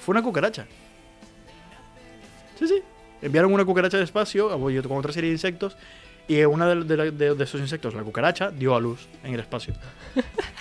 fue 0.00 0.12
una 0.12 0.22
cucaracha. 0.22 0.66
Sí, 2.58 2.68
sí. 2.68 2.82
Enviaron 3.22 3.52
una 3.52 3.64
cucaracha 3.64 3.96
de 3.98 4.04
espacio 4.04 4.48
con 4.50 4.98
otra 4.98 5.12
serie 5.12 5.30
de 5.30 5.34
insectos. 5.34 5.76
Y 6.28 6.42
una 6.44 6.68
de, 6.72 7.10
de- 7.10 7.34
de 7.34 7.44
esos 7.44 7.60
insectos, 7.60 7.94
la 7.94 8.02
cucaracha, 8.02 8.50
dio 8.52 8.76
a 8.76 8.80
luz 8.80 9.08
en 9.24 9.34
el 9.34 9.40
espacio. 9.40 9.74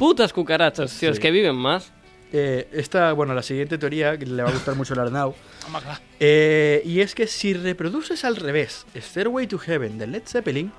Putas 0.00 0.32
cucarachas, 0.32 0.90
tío, 0.98 1.10
Sí. 1.10 1.12
es 1.12 1.20
que 1.20 1.30
viven 1.30 1.54
más. 1.54 1.92
Eh, 2.32 2.68
esta, 2.72 3.12
bueno, 3.12 3.34
la 3.34 3.42
siguiente 3.42 3.76
teoría, 3.76 4.16
que 4.16 4.24
le 4.24 4.42
va 4.42 4.48
a 4.48 4.52
gustar 4.52 4.74
mucho 4.74 4.94
al 4.94 5.00
Arnau. 5.00 5.34
Eh, 6.20 6.82
y 6.84 7.00
es 7.00 7.14
que 7.14 7.26
si 7.26 7.54
reproduces 7.54 8.24
al 8.24 8.36
revés 8.36 8.86
Stairway 8.96 9.46
to 9.46 9.58
Heaven 9.58 9.98
de 9.98 10.06
Led 10.06 10.22
Zeppelin, 10.26 10.72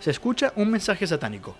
se 0.00 0.10
escucha 0.12 0.52
un 0.56 0.70
mensaje 0.70 1.06
satánico. 1.06 1.56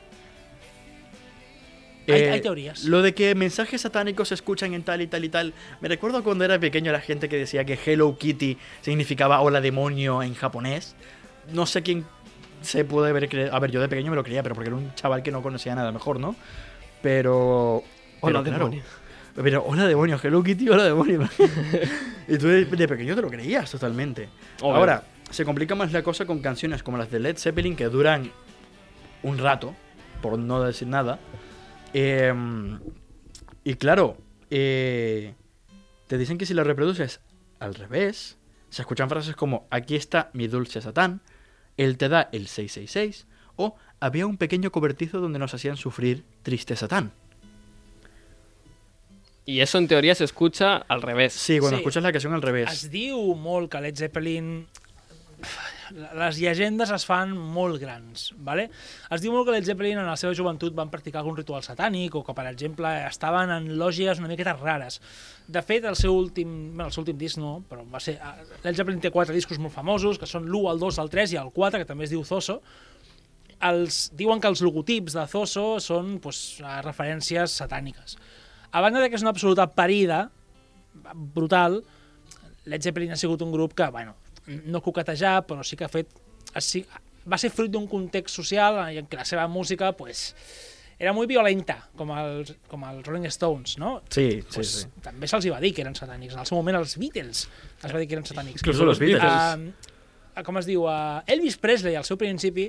Hay- 2.08 2.14
Eh, 2.22 2.30
hay 2.30 2.40
teorías. 2.40 2.84
Lo 2.84 3.02
de 3.02 3.14
que 3.14 3.34
mensajes 3.34 3.80
satánicos 3.82 4.28
se 4.28 4.34
escuchan 4.34 4.72
en 4.74 4.82
tal 4.82 5.02
y 5.02 5.06
tal 5.08 5.24
y 5.24 5.28
tal. 5.28 5.52
Me 5.80 5.88
recuerdo 5.88 6.22
cuando 6.24 6.44
era 6.44 6.58
pequeño 6.58 6.90
la 6.92 7.00
gente 7.00 7.28
que 7.28 7.36
decía 7.36 7.64
que 7.64 7.78
Hello 7.84 8.16
Kitty 8.16 8.56
significaba 8.80 9.40
hola 9.40 9.60
demonio 9.60 10.22
en 10.22 10.34
japonés. 10.34 10.94
No 11.52 11.66
sé 11.66 11.82
quién 11.82 12.04
se 12.62 12.84
puede 12.84 13.10
haber 13.10 13.28
creído. 13.28 13.54
A 13.54 13.58
ver, 13.60 13.70
yo 13.70 13.80
de 13.80 13.88
pequeño 13.88 14.10
me 14.10 14.16
lo 14.16 14.24
creía, 14.24 14.42
pero 14.42 14.54
porque 14.54 14.68
era 14.68 14.76
un 14.76 14.94
chaval 14.94 15.22
que 15.22 15.30
no 15.30 15.42
conocía 15.42 15.74
nada 15.74 15.92
mejor, 15.92 16.18
¿no? 16.18 16.34
Pero. 17.02 17.82
Hola, 18.20 18.42
pero 18.42 18.42
claro, 18.42 18.58
demonio. 18.58 18.82
pero, 19.34 19.64
hola 19.64 19.86
demonio, 19.86 20.18
Hello 20.22 20.42
Kitty, 20.42 20.68
hola 20.68 20.84
demonio. 20.84 21.28
y 22.28 22.38
tú 22.38 22.48
de, 22.48 22.64
de 22.64 22.88
pequeño 22.88 23.14
te 23.14 23.22
lo 23.22 23.28
creías 23.28 23.70
totalmente. 23.70 24.28
Obvio. 24.60 24.76
Ahora, 24.76 25.04
se 25.30 25.44
complica 25.44 25.74
más 25.74 25.92
la 25.92 26.02
cosa 26.02 26.26
con 26.26 26.40
canciones 26.40 26.82
como 26.82 26.98
las 26.98 27.10
de 27.10 27.20
Led 27.20 27.38
Zeppelin 27.38 27.76
que 27.76 27.84
duran 27.86 28.30
un 29.22 29.38
rato, 29.38 29.74
por 30.20 30.38
no 30.38 30.62
decir 30.62 30.88
nada. 30.88 31.18
Eh, 31.94 32.32
y 33.64 33.74
claro, 33.74 34.16
eh, 34.50 35.34
te 36.06 36.18
dicen 36.18 36.38
que 36.38 36.46
si 36.46 36.54
lo 36.54 36.64
reproduces 36.64 37.20
al 37.60 37.74
revés, 37.74 38.38
se 38.70 38.82
escuchan 38.82 39.08
frases 39.08 39.36
como 39.36 39.66
aquí 39.70 39.96
está 39.96 40.30
mi 40.32 40.46
dulce 40.48 40.80
Satán, 40.80 41.20
él 41.76 41.96
te 41.98 42.08
da 42.08 42.28
el 42.32 42.46
666 42.46 43.26
o 43.56 43.76
había 44.00 44.26
un 44.26 44.36
pequeño 44.36 44.70
cobertizo 44.70 45.20
donde 45.20 45.38
nos 45.38 45.54
hacían 45.54 45.76
sufrir 45.76 46.24
triste 46.42 46.76
Satán. 46.76 47.12
Y 49.44 49.60
eso 49.60 49.78
en 49.78 49.88
teoría 49.88 50.14
se 50.14 50.24
escucha 50.24 50.76
al 50.76 51.00
revés. 51.00 51.32
Sí, 51.32 51.58
cuando 51.58 51.78
Sí. 51.78 51.80
escuchas 51.82 52.02
la 52.02 52.12
canción 52.12 52.34
al 52.34 52.42
revés. 52.42 52.70
Es 52.70 52.90
diu 52.90 53.34
molt 53.34 53.70
que 53.72 53.80
Led 53.80 53.96
Zeppelin 53.96 54.66
les 56.18 56.36
llegendes 56.36 56.90
es 56.92 57.06
fan 57.06 57.30
molt 57.32 57.78
grans, 57.80 58.34
vale? 58.44 58.66
Es 59.10 59.22
diu 59.22 59.32
molt 59.32 59.46
que 59.48 59.54
Led 59.54 59.64
Zeppelin 59.64 59.96
en 59.96 60.04
la 60.10 60.18
seva 60.20 60.34
joventut 60.36 60.74
van 60.76 60.90
practicar 60.92 61.22
algun 61.22 61.38
ritual 61.38 61.62
satànic 61.64 62.14
o 62.18 62.22
que, 62.26 62.34
per 62.36 62.44
exemple, 62.50 62.90
estaven 63.08 63.48
en 63.54 63.70
lògies 63.80 64.18
una 64.20 64.28
miqueta 64.28 64.52
rares. 64.58 65.00
De 65.48 65.62
fet, 65.62 65.86
el 65.88 65.96
seu 65.96 66.12
últim, 66.12 66.74
bueno, 66.74 66.90
el 66.90 66.92
seu 66.92 67.00
últim 67.06 67.16
disc 67.16 67.38
no, 67.40 67.62
però 67.70 67.86
va 67.88 68.00
ser... 68.04 68.18
eh, 68.20 68.44
Led 68.64 68.76
Zeppelin 68.76 69.00
té 69.00 69.10
quatre 69.10 69.32
discos 69.34 69.56
molt 69.58 69.72
famosos, 69.72 70.18
que 70.20 70.26
són 70.28 70.44
l'1, 70.44 70.74
el 70.74 70.78
2, 70.78 70.98
el 70.98 71.08
3 71.08 71.32
i 71.32 71.40
el 71.40 71.48
4, 71.56 71.78
que 71.80 71.88
també 71.88 72.04
es 72.04 72.10
diu 72.12 72.20
Zoso. 72.22 72.60
Els, 73.64 74.10
diuen 74.14 74.38
que 74.40 74.50
els 74.50 74.62
logotips 74.62 75.16
de 75.18 75.24
Zoso 75.26 75.66
són 75.82 76.18
pues, 76.22 76.60
eh, 76.62 76.78
referències 76.86 77.56
satàniques. 77.60 78.18
A 78.70 78.82
banda 78.84 79.00
de 79.02 79.08
que 79.10 79.18
és 79.18 79.24
una 79.24 79.32
absoluta 79.34 79.66
parida, 79.72 80.28
brutal, 81.34 81.80
Led 82.68 82.84
Zeppelin 82.84 83.12
ha 83.12 83.18
sigut 83.18 83.42
un 83.42 83.52
grup 83.52 83.74
que, 83.74 83.88
bueno, 83.90 84.14
no 84.46 84.82
coquetejar, 84.84 85.42
però 85.48 85.64
sí 85.64 85.76
que 85.76 85.88
ha 85.88 85.92
fet... 85.92 86.10
ha 86.54 86.62
Va 87.28 87.36
ser 87.36 87.50
fruit 87.52 87.68
d'un 87.68 87.84
context 87.84 88.38
social 88.38 88.78
en 88.86 89.04
què 89.04 89.18
la 89.18 89.24
seva 89.28 89.42
música, 89.52 89.90
pues, 89.92 90.30
era 90.98 91.12
molt 91.14 91.28
violenta, 91.30 91.76
com 91.98 92.10
els, 92.16 92.54
com 92.70 92.82
els 92.88 93.04
Rolling 93.06 93.28
Stones, 93.30 93.76
no? 93.78 93.98
Sí, 94.08 94.40
sí, 94.40 94.46
pues, 94.54 94.70
sí. 94.82 94.88
També 95.04 95.28
se'ls 95.30 95.46
va 95.52 95.60
dir 95.62 95.74
que 95.76 95.84
eren 95.84 95.94
satànics. 95.94 96.34
En 96.34 96.42
el 96.42 96.48
seu 96.48 96.56
moment, 96.58 96.78
els 96.80 96.96
Beatles 96.98 97.44
es 97.44 97.92
va 97.92 98.00
dir 98.00 98.08
que 98.08 98.16
eren 98.16 98.26
satànics. 98.26 98.64
Incluso 98.64 98.88
los 98.88 98.98
Beatles. 99.02 99.68
Uh, 99.68 100.42
com 100.46 100.58
es 100.58 100.66
diu? 100.66 100.88
Uh, 100.88 101.20
Elvis 101.30 101.58
Presley, 101.60 101.94
al 102.00 102.06
seu 102.08 102.18
principi, 102.18 102.66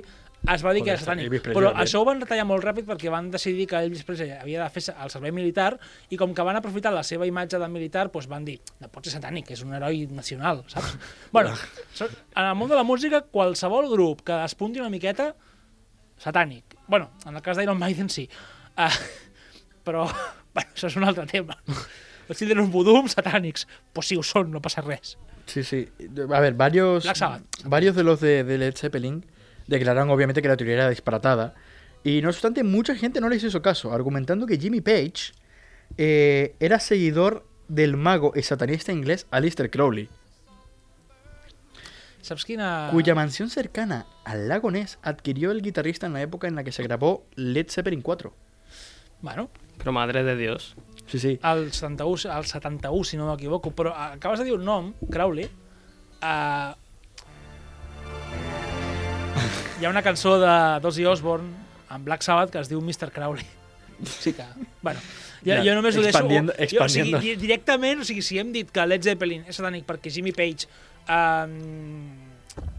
es 0.48 0.62
va 0.64 0.72
dir 0.72 0.82
que 0.84 0.92
era 0.94 1.00
satànic. 1.00 1.28
Però 1.44 1.68
bien. 1.68 1.78
això 1.82 2.00
ho 2.00 2.06
van 2.08 2.20
retallar 2.22 2.46
molt 2.48 2.64
ràpid 2.64 2.86
perquè 2.88 3.12
van 3.12 3.28
decidir 3.32 3.66
que 3.68 3.80
Elvis 3.84 4.06
Presley 4.08 4.32
havia 4.38 4.62
de 4.62 4.68
fer 4.72 4.94
el 4.94 5.12
servei 5.12 5.34
militar 5.36 5.74
i 6.08 6.18
com 6.20 6.32
que 6.34 6.46
van 6.46 6.56
aprofitar 6.56 6.92
la 6.94 7.04
seva 7.06 7.28
imatge 7.28 7.60
de 7.60 7.68
militar, 7.68 8.08
doncs 8.12 8.28
van 8.30 8.46
dir, 8.48 8.56
no 8.80 8.88
pot 8.92 9.06
ser 9.06 9.18
satànic, 9.18 9.52
és 9.52 9.62
un 9.66 9.74
heroi 9.76 10.06
nacional, 10.16 10.64
saps? 10.72 10.96
bueno, 11.36 11.54
en 12.00 12.44
el 12.44 12.54
món 12.56 12.72
de 12.72 12.78
la 12.78 12.86
música, 12.88 13.22
qualsevol 13.22 13.90
grup 13.92 14.24
que 14.24 14.40
despunti 14.40 14.80
una 14.80 14.92
miqueta 14.92 15.34
satànic. 16.20 16.78
bueno, 16.88 17.10
en 17.26 17.36
el 17.36 17.42
cas 17.42 17.56
d'Iron 17.56 17.78
Maiden 17.78 18.08
sí. 18.08 18.28
Uh, 18.76 18.88
però, 19.86 20.06
bueno, 20.54 20.70
això 20.72 20.88
és 20.88 20.96
un 20.96 21.04
altre 21.04 21.26
tema. 21.28 21.56
Els 22.30 22.38
Children 22.38 22.70
Voodoo 22.70 23.08
satànics. 23.10 23.66
Pues 23.92 24.08
sí 24.10 24.16
ho 24.16 24.22
són, 24.22 24.50
no 24.54 24.62
passa 24.62 24.82
res. 24.82 25.16
Sí, 25.50 25.64
sí. 25.64 25.88
A 26.22 26.40
ver, 26.40 26.54
varios, 26.54 27.08
varios 27.64 27.96
de 27.96 28.04
los 28.04 28.20
de, 28.20 28.44
de 28.44 28.58
Led 28.58 28.76
Zeppelin 28.76 29.24
declararon 29.70 30.10
obviamente 30.10 30.42
que 30.42 30.48
la 30.48 30.56
teoría 30.56 30.74
era 30.74 30.90
disparatada. 30.90 31.54
Y 32.02 32.20
no 32.22 32.28
obstante, 32.28 32.62
mucha 32.62 32.94
gente 32.94 33.20
no 33.20 33.28
les 33.28 33.42
hizo 33.44 33.62
caso, 33.62 33.92
argumentando 33.92 34.46
que 34.46 34.58
Jimmy 34.58 34.80
Page 34.80 35.32
eh, 35.96 36.56
era 36.60 36.78
seguidor 36.80 37.46
del 37.68 37.96
mago 37.96 38.32
y 38.34 38.42
satanista 38.42 38.92
inglés 38.92 39.26
Aleister 39.30 39.70
Crowley, 39.70 40.08
Saps 42.22 42.44
quina... 42.44 42.88
cuya 42.90 43.14
mansión 43.14 43.48
cercana 43.48 44.06
al 44.24 44.48
lago 44.48 44.70
Ness 44.70 44.98
adquirió 45.02 45.52
el 45.52 45.62
guitarrista 45.62 46.06
en 46.06 46.12
la 46.12 46.22
época 46.22 46.48
en 46.48 46.54
la 46.54 46.64
que 46.64 46.72
se 46.72 46.82
grabó 46.82 47.24
Led 47.34 47.70
Zeppelin 47.70 48.02
4. 48.02 48.32
Bueno, 49.22 49.50
Pero 49.78 49.92
madre 49.92 50.22
de 50.22 50.36
Dios. 50.36 50.76
Sí, 51.06 51.18
sí. 51.18 51.38
al 51.42 51.72
71, 51.72 52.32
al 52.32 52.44
71 52.44 53.04
si 53.04 53.16
no 53.16 53.30
m'equivoco, 53.30 53.72
però 53.72 53.94
acabes 53.96 54.38
de 54.38 54.44
dir 54.44 54.54
un 54.54 54.64
nom, 54.64 54.92
Crowley. 55.10 55.50
Uh, 56.22 56.76
hi 59.80 59.86
ha 59.86 59.90
una 59.90 60.02
cançó 60.04 60.36
de 60.40 60.52
Dozzy 60.84 61.04
Osbourne 61.08 61.50
amb 61.90 62.04
Black 62.06 62.22
Sabbath 62.22 62.52
que 62.52 62.60
es 62.60 62.68
diu 62.70 62.80
Mr. 62.80 63.10
Crowley. 63.14 63.46
Sí 64.04 64.32
que... 64.32 64.44
Bueno, 64.82 65.00
jo, 65.44 65.50
Ja, 65.50 65.58
jo 65.64 65.74
només 65.76 65.96
ho 65.96 66.02
deixo... 66.04 66.18
expandiendo- 66.18 66.54
jo, 66.56 66.84
o 66.84 66.88
sigui, 66.88 67.34
directament, 67.40 68.00
o 68.00 68.04
sigui, 68.08 68.22
si 68.24 68.38
hem 68.40 68.52
dit 68.52 68.70
que 68.72 68.84
Led 68.86 69.04
Zeppelin 69.04 69.44
és 69.48 69.56
satànic 69.58 69.84
perquè 69.88 70.12
Jimmy 70.12 70.32
Page... 70.36 70.68
Um, 71.08 71.56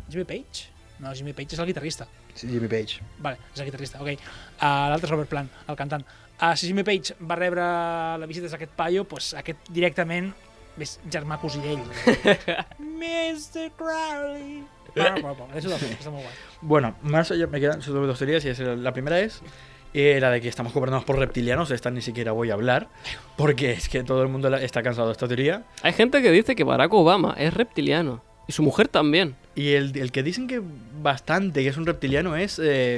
Jimmy 0.09 0.25
Page? 0.29 0.67
No, 1.01 1.13
Jimmy 1.17 1.33
Page 1.37 1.55
és 1.57 1.61
el 1.61 1.69
guitarrista. 1.69 2.07
Sí, 2.33 2.47
Jimmy 2.47 2.69
Page. 2.71 3.01
Vale, 3.19 3.37
és 3.53 3.59
el 3.61 3.69
guitarrista, 3.69 4.01
ok. 4.01 4.13
Uh, 4.61 4.89
L'altre 4.93 5.09
és 5.09 5.13
Robert 5.13 5.29
Plant, 5.29 5.49
el 5.69 5.77
cantant. 5.79 6.05
Uh, 6.41 6.53
si 6.57 6.69
Jimmy 6.69 6.85
Page 6.87 7.17
va 7.21 7.37
rebre 7.37 7.65
la 8.21 8.29
visita 8.29 8.49
d'aquest 8.49 8.73
paio, 8.77 9.03
pues 9.09 9.33
aquest 9.37 9.69
directament 9.69 10.31
és 10.81 10.95
germà 11.11 11.37
cosí 11.41 11.61
d'ell. 11.61 11.81
Mr. 13.01 13.69
Crowley. 13.77 14.61
Bueno, 14.95 15.47
eso 15.55 15.69
también, 15.69 15.91
está 15.93 16.09
muy 16.09 16.21
guay. 16.21 16.33
Bueno, 16.61 16.95
más 17.01 17.31
allá 17.31 17.47
me 17.47 17.59
quedan 17.59 17.81
solo 17.81 18.05
dos 18.07 18.17
teorías 18.19 18.43
y 18.45 18.49
es 18.49 18.59
la 18.59 18.91
primera 18.93 19.19
es 19.19 19.41
eh, 19.93 20.19
la 20.21 20.29
de 20.31 20.41
que 20.41 20.47
estamos 20.47 20.73
gobernados 20.73 21.03
por 21.05 21.17
reptilianos, 21.17 21.69
de 21.69 21.75
esta 21.75 21.89
ni 21.91 22.01
siquiera 22.01 22.31
voy 22.31 22.49
a 22.49 22.53
hablar, 22.53 22.87
porque 23.37 23.71
es 23.71 23.89
que 23.89 24.03
todo 24.03 24.21
el 24.23 24.29
mundo 24.29 24.53
está 24.57 24.81
cansado 24.83 25.07
de 25.07 25.13
esta 25.13 25.27
teoría. 25.27 25.63
Hay 25.83 25.93
gente 25.93 26.21
que 26.21 26.31
dice 26.31 26.55
que 26.55 26.63
Barack 26.63 26.93
Obama 26.93 27.35
es 27.37 27.53
reptiliano. 27.53 28.23
Y 28.47 28.53
su 28.53 28.63
mujer 28.63 28.87
también. 28.87 29.35
Y 29.55 29.73
el, 29.73 29.95
el 29.97 30.11
que 30.11 30.23
dicen 30.23 30.47
que 30.47 30.61
bastante 31.01 31.61
que 31.63 31.69
es 31.69 31.77
un 31.77 31.85
reptiliano 31.85 32.35
es 32.35 32.59
eh, 32.63 32.95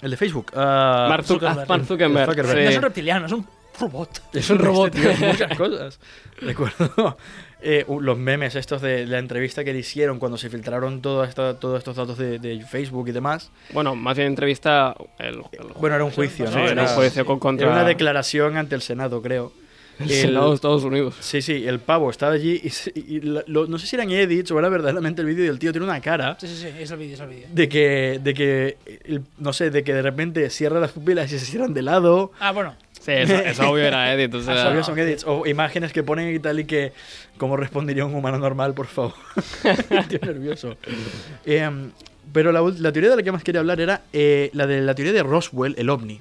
el 0.00 0.10
de 0.10 0.16
Facebook. 0.16 0.52
ah, 0.54 1.06
Mark, 1.08 1.22
Zuc- 1.24 1.40
Zuckerberg. 1.40 1.68
Mark 1.68 1.84
Zuckerberg. 1.86 2.26
Zuckerberg. 2.28 2.58
sí. 2.58 2.64
No 2.64 2.70
és 2.70 2.76
un 2.76 2.82
reptiliano, 2.82 3.26
és 3.26 3.32
un 3.32 3.46
robot. 3.80 4.22
Es 4.32 4.50
un 4.50 4.58
robot, 4.58 4.92
tío, 4.94 5.10
es 5.10 5.20
muchas 5.20 5.56
cosas. 5.58 5.98
Recuerdo 6.40 7.16
eh, 7.60 7.84
los 8.00 8.18
memes 8.18 8.54
estos 8.56 8.82
de 8.82 9.06
la 9.06 9.18
entrevista 9.18 9.62
que 9.64 9.72
le 9.72 9.78
hicieron 9.80 10.18
cuando 10.18 10.36
se 10.36 10.50
filtraron 10.50 11.00
todo 11.00 11.22
esta- 11.24 11.58
todos 11.58 11.78
estos 11.78 11.96
datos 11.96 12.18
de, 12.18 12.38
de 12.38 12.64
Facebook 12.64 13.08
y 13.08 13.12
demás. 13.12 13.50
Bueno, 13.72 13.94
más 13.94 14.16
bien 14.16 14.28
entrevista. 14.28 14.94
El, 15.18 15.36
el- 15.52 15.68
Bueno, 15.78 15.96
era 15.96 16.04
un 16.04 16.10
juicio, 16.10 16.46
Sí, 16.48 16.54
¿no? 16.54 16.68
era 16.68 16.82
un 16.82 16.88
juicio 16.88 17.24
con- 17.24 17.38
contra- 17.38 17.66
era 17.68 17.76
una 17.76 17.84
declaración 17.84 18.56
ante 18.56 18.74
el 18.74 18.82
Senado, 18.82 19.22
creo. 19.22 19.52
el 20.00 20.10
El- 20.10 20.16
Senado 20.16 20.48
de 20.48 20.54
Estados 20.56 20.82
Unidos. 20.82 21.14
Sí, 21.20 21.40
sí, 21.42 21.64
el 21.66 21.78
pavo 21.78 22.10
estaba 22.10 22.32
allí 22.32 22.60
y, 22.64 23.00
y 23.16 23.20
la- 23.20 23.44
lo- 23.46 23.66
no 23.68 23.78
sé 23.78 23.86
si 23.86 23.94
eran 23.94 24.10
edits 24.10 24.50
o 24.50 24.58
era 24.58 24.68
verdaderamente 24.68 25.20
el 25.22 25.28
vídeo 25.28 25.44
y 25.44 25.48
el 25.48 25.58
tío 25.60 25.70
tiene 25.70 25.84
una 25.86 26.00
cara 26.00 26.36
Sí, 26.40 26.48
sí, 26.48 26.56
sí, 26.56 26.68
és 26.80 26.90
el 26.90 26.98
vídeo, 26.98 27.14
és 27.14 27.20
el 27.20 27.28
vídeo. 27.28 27.46
de 27.52 27.68
que, 27.68 28.18
de 28.20 28.34
que, 28.34 28.76
el- 29.04 29.22
no 29.38 29.52
sé, 29.52 29.70
de 29.70 29.84
que 29.84 29.94
de 29.94 30.02
repente 30.02 30.50
cierra 30.50 30.80
las 30.80 30.90
pupilas 30.92 31.30
y 31.32 31.38
se 31.38 31.44
cierran 31.44 31.72
de 31.74 31.82
lado. 31.82 32.32
Ah, 32.40 32.50
bueno, 32.50 32.74
Sí, 33.02 33.10
eso, 33.12 33.34
eso 33.34 33.70
obvio 33.70 33.84
era 33.84 34.12
Edith. 34.14 34.32
O 34.34 34.42
sea, 34.42 34.68
Obvio 34.70 34.84
son 34.84 34.96
edits. 34.98 35.24
O 35.26 35.44
imágenes 35.46 35.92
que 35.92 36.04
ponen 36.04 36.32
y 36.34 36.38
tal 36.38 36.60
y 36.60 36.64
que, 36.64 36.92
¿cómo 37.36 37.56
respondería 37.56 38.04
un 38.04 38.14
humano 38.14 38.38
normal, 38.38 38.74
por 38.74 38.86
favor? 38.86 39.14
Estoy 39.90 40.20
nervioso. 40.22 40.76
Em, 41.44 41.90
pero 42.32 42.52
la, 42.52 42.60
la 42.60 42.92
teoría 42.92 43.10
de 43.10 43.16
la 43.16 43.22
que 43.22 43.32
más 43.32 43.42
quería 43.42 43.60
hablar 43.60 43.80
era 43.80 44.02
eh, 44.12 44.50
la 44.52 44.68
de 44.68 44.80
la 44.82 44.94
teoría 44.94 45.12
de 45.12 45.24
Roswell, 45.24 45.74
el 45.78 45.90
ovni. 45.90 46.20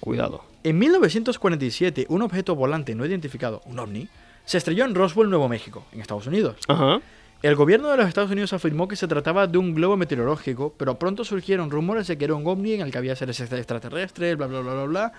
Cuidado. 0.00 0.44
En 0.64 0.78
1947, 0.78 2.06
un 2.08 2.22
objeto 2.22 2.56
volante 2.56 2.94
no 2.96 3.06
identificado, 3.06 3.62
un 3.64 3.78
ovni, 3.78 4.08
se 4.44 4.58
estrelló 4.58 4.84
en 4.84 4.94
Roswell, 4.94 5.30
Nuevo 5.30 5.48
México, 5.48 5.84
en 5.92 6.00
Estados 6.00 6.26
Unidos. 6.26 6.56
Ajá. 6.66 7.00
El 7.40 7.54
gobierno 7.54 7.88
de 7.88 7.96
los 7.96 8.08
Estados 8.08 8.32
Unidos 8.32 8.52
afirmó 8.52 8.88
que 8.88 8.96
se 8.96 9.06
trataba 9.06 9.46
de 9.46 9.58
un 9.58 9.72
globo 9.72 9.96
meteorológico, 9.96 10.74
pero 10.76 10.98
pronto 10.98 11.24
surgieron 11.24 11.70
rumores 11.70 12.08
de 12.08 12.18
que 12.18 12.24
era 12.24 12.34
un 12.34 12.44
ovni 12.44 12.72
en 12.72 12.80
el 12.80 12.90
que 12.90 12.98
había 12.98 13.14
seres 13.14 13.38
extraterrestres, 13.40 14.36
bla, 14.36 14.48
bla, 14.48 14.60
bla, 14.60 14.72
bla, 14.74 14.84
bla, 14.84 15.12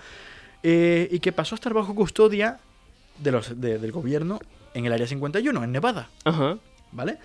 eh, 0.62 1.08
y 1.10 1.20
que 1.20 1.32
pasó 1.32 1.54
a 1.54 1.56
estar 1.56 1.72
bajo 1.74 1.94
custodia 1.94 2.58
de 3.18 3.30
los, 3.32 3.60
de- 3.60 3.78
del 3.78 3.92
gobierno 3.92 4.40
en 4.74 4.86
el 4.86 4.92
Área 4.92 5.06
51, 5.06 5.62
en 5.64 5.72
Nevada, 5.72 6.08
Ajá. 6.24 6.58
¿vale? 6.92 7.18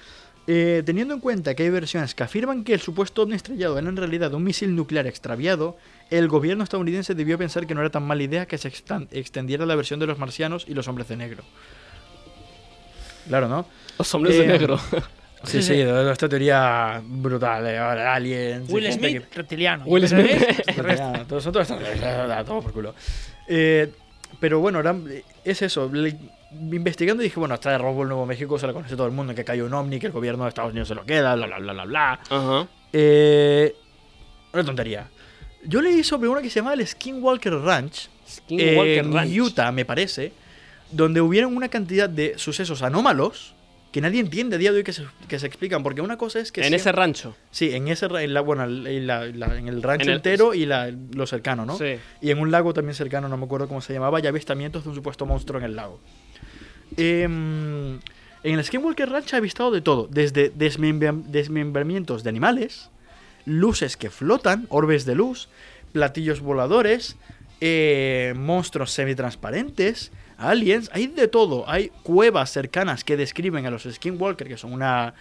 Eh, 0.48 0.84
teniendo 0.86 1.13
en 1.15 1.19
cuenta 1.19 1.56
que 1.56 1.63
hay 1.63 1.69
versiones 1.71 2.13
que 2.13 2.21
afirman 2.24 2.63
que 2.63 2.74
el 2.76 2.80
supuesto 2.80 3.24
ovni 3.24 3.36
estrellado 3.36 3.80
era 3.80 3.89
en 3.89 3.98
realidad 3.98 4.32
un 4.34 4.43
misil 4.43 4.76
nuclear 4.76 5.08
extraviado, 5.08 5.76
el 6.12 6.28
gobierno 6.28 6.63
estadounidense 6.63 7.15
debió 7.15 7.38
pensar 7.38 7.65
que 7.65 7.74
no 7.74 7.82
era 7.82 7.89
tan 7.89 8.04
mala 8.06 8.21
idea 8.24 8.45
que 8.45 8.58
se 8.60 8.67
extendiera 8.67 9.65
la 9.65 9.76
versión 9.76 10.00
de 10.00 10.06
los 10.06 10.19
marcianos 10.19 10.65
y 10.67 10.76
los 10.76 10.88
hombres 10.88 11.08
de 11.08 11.17
negro. 11.17 11.43
Claro, 13.28 13.48
¿no? 13.48 13.65
Los 13.98 14.13
hombres 14.13 14.38
de 14.38 14.43
Eh, 14.45 14.48
negro. 14.48 14.80
Sí, 15.43 15.62
sí, 15.62 15.74
de 15.76 16.12
esta 16.12 16.28
teoría 16.28 17.02
brutal, 17.06 17.67
eh, 17.67 17.78
aliens. 17.78 18.69
Will 18.71 18.91
Smith, 18.91 19.24
reptiliano. 19.34 19.84
Will 19.86 20.08
Smith. 20.08 20.26
que- 20.28 20.74
Ya, 20.98 21.26
todos 21.28 21.43
todos 21.43 21.69
estos- 21.69 22.45
todo 22.45 22.62
por 22.62 22.71
culo. 22.74 22.95
Eh, 23.48 23.91
pero 24.39 24.60
bueno, 24.60 24.80
era- 24.80 24.95
es 25.43 25.62
eso. 25.62 25.89
le- 25.91 26.17
investigando 26.52 27.21
dije, 27.21 27.39
bueno, 27.39 27.54
esta 27.56 27.71
de 27.71 27.78
Roswell, 27.78 28.08
Nuevo 28.08 28.26
México, 28.26 28.58
se 28.58 28.65
la 28.65 28.74
conoce 28.74 28.95
todo 28.95 29.08
el 29.08 29.13
mundo, 29.13 29.36
que 29.36 29.43
cayó 29.43 29.65
un 29.65 29.74
ovni, 29.74 30.00
que 30.00 30.08
el 30.08 30.13
gobierno 30.13 30.43
de 30.45 30.50
Estados 30.50 30.71
Unidos 30.71 30.88
se 30.88 30.95
lo 30.95 31.06
queda, 31.06 31.36
bla, 31.36 31.48
bla, 31.48 31.58
bla, 31.60 31.74
bla, 31.74 31.86
bla. 31.86 32.19
Ajá. 32.30 32.67
Eh, 32.93 33.76
una 34.54 34.63
tontería. 34.63 35.08
Yo 35.65 35.82
leí 35.82 36.04
sobre 36.04 36.30
una 36.30 36.41
que 36.41 36.50
se 36.50 36.60
llama 36.60 36.74
el 36.74 36.86
Skinwalker 36.88 37.54
Ranch, 37.56 38.10
Skinwalker 38.30 39.00
en 39.00 39.13
Ranch. 39.13 39.38
Utah, 39.38 39.71
me 39.71 39.84
parece, 39.84 40.32
donde 40.91 41.19
hubieron 41.21 41.58
una 41.58 41.67
cantidad 41.69 42.08
de 42.08 42.38
sucesos 42.38 42.82
anómalos 42.84 43.55
que 43.96 44.02
nadie 44.02 44.20
entiende 44.20 44.58
a 44.58 44.60
día 44.60 44.74
de 44.74 44.80
hoy 44.80 44.84
que 44.84 44.92
se, 44.92 45.06
que 45.30 45.40
se 45.40 45.48
explican. 45.48 45.82
Porque 45.82 46.02
una 46.02 46.18
cosa 46.18 46.40
es 46.42 46.52
que... 46.52 46.60
En 46.60 46.66
siempre- 46.68 46.82
ese 46.82 46.92
rancho. 46.92 47.38
Sí, 47.50 47.74
en 47.74 47.88
ese 47.88 48.08
en 48.08 48.34
la, 48.34 48.42
bueno, 48.42 48.66
en, 48.66 49.08
la- 49.08 49.26
la- 49.28 49.58
en 49.58 49.70
el 49.70 49.82
rancho 49.82 50.04
En 50.04 50.10
el- 50.10 50.16
entero 50.18 50.54
y 50.54 50.66
la- 50.66 50.92
lo 50.92 51.26
cercano, 51.26 51.66
¿no? 51.66 51.78
Sí. 51.78 51.96
Y 52.22 52.30
en 52.30 52.40
un 52.40 52.52
lago 52.52 52.74
también 52.74 52.94
cercano, 52.94 53.30
no 53.30 53.38
me 53.38 53.46
acuerdo 53.46 53.70
cómo 53.70 53.80
se 53.80 53.94
llamaba, 53.94 54.20
y 54.20 54.28
avistamientos 54.28 54.84
de 54.84 54.90
un 54.90 54.96
supuesto 54.96 55.26
monstruo 55.26 55.60
en 55.60 55.66
el 55.66 55.78
lago. 55.78 56.02
Em, 56.98 57.96
en 58.44 58.54
el 58.60 58.64
Skinwalker 58.64 59.10
Ranch 59.10 59.34
ha 59.34 59.38
avistado 59.38 59.72
de 59.72 59.80
todo, 59.82 60.08
desde 60.12 60.52
desmembra- 60.54 61.14
desmembramientos 61.16 62.24
de 62.24 62.30
animales, 62.30 62.90
luces 63.46 63.98
que 63.98 64.10
flotan, 64.10 64.66
orbes 64.70 65.06
de 65.06 65.16
luz, 65.16 65.48
platillos 65.94 66.42
voladores, 66.42 67.16
eh, 67.62 68.34
monstruos 68.36 68.92
semitransparentes, 68.92 70.12
aliens, 70.38 70.89
hay 70.93 71.08
de 71.08 71.28
todo. 71.28 71.69
Hay 71.69 71.89
cuevas 72.04 72.52
cercanas 72.52 73.04
que 73.04 73.17
describen 73.17 73.65
a 73.65 73.71
los 73.71 73.84
Skinwalker, 73.84 74.48
que 74.48 74.58
son 74.58 74.74
una, 74.74 75.13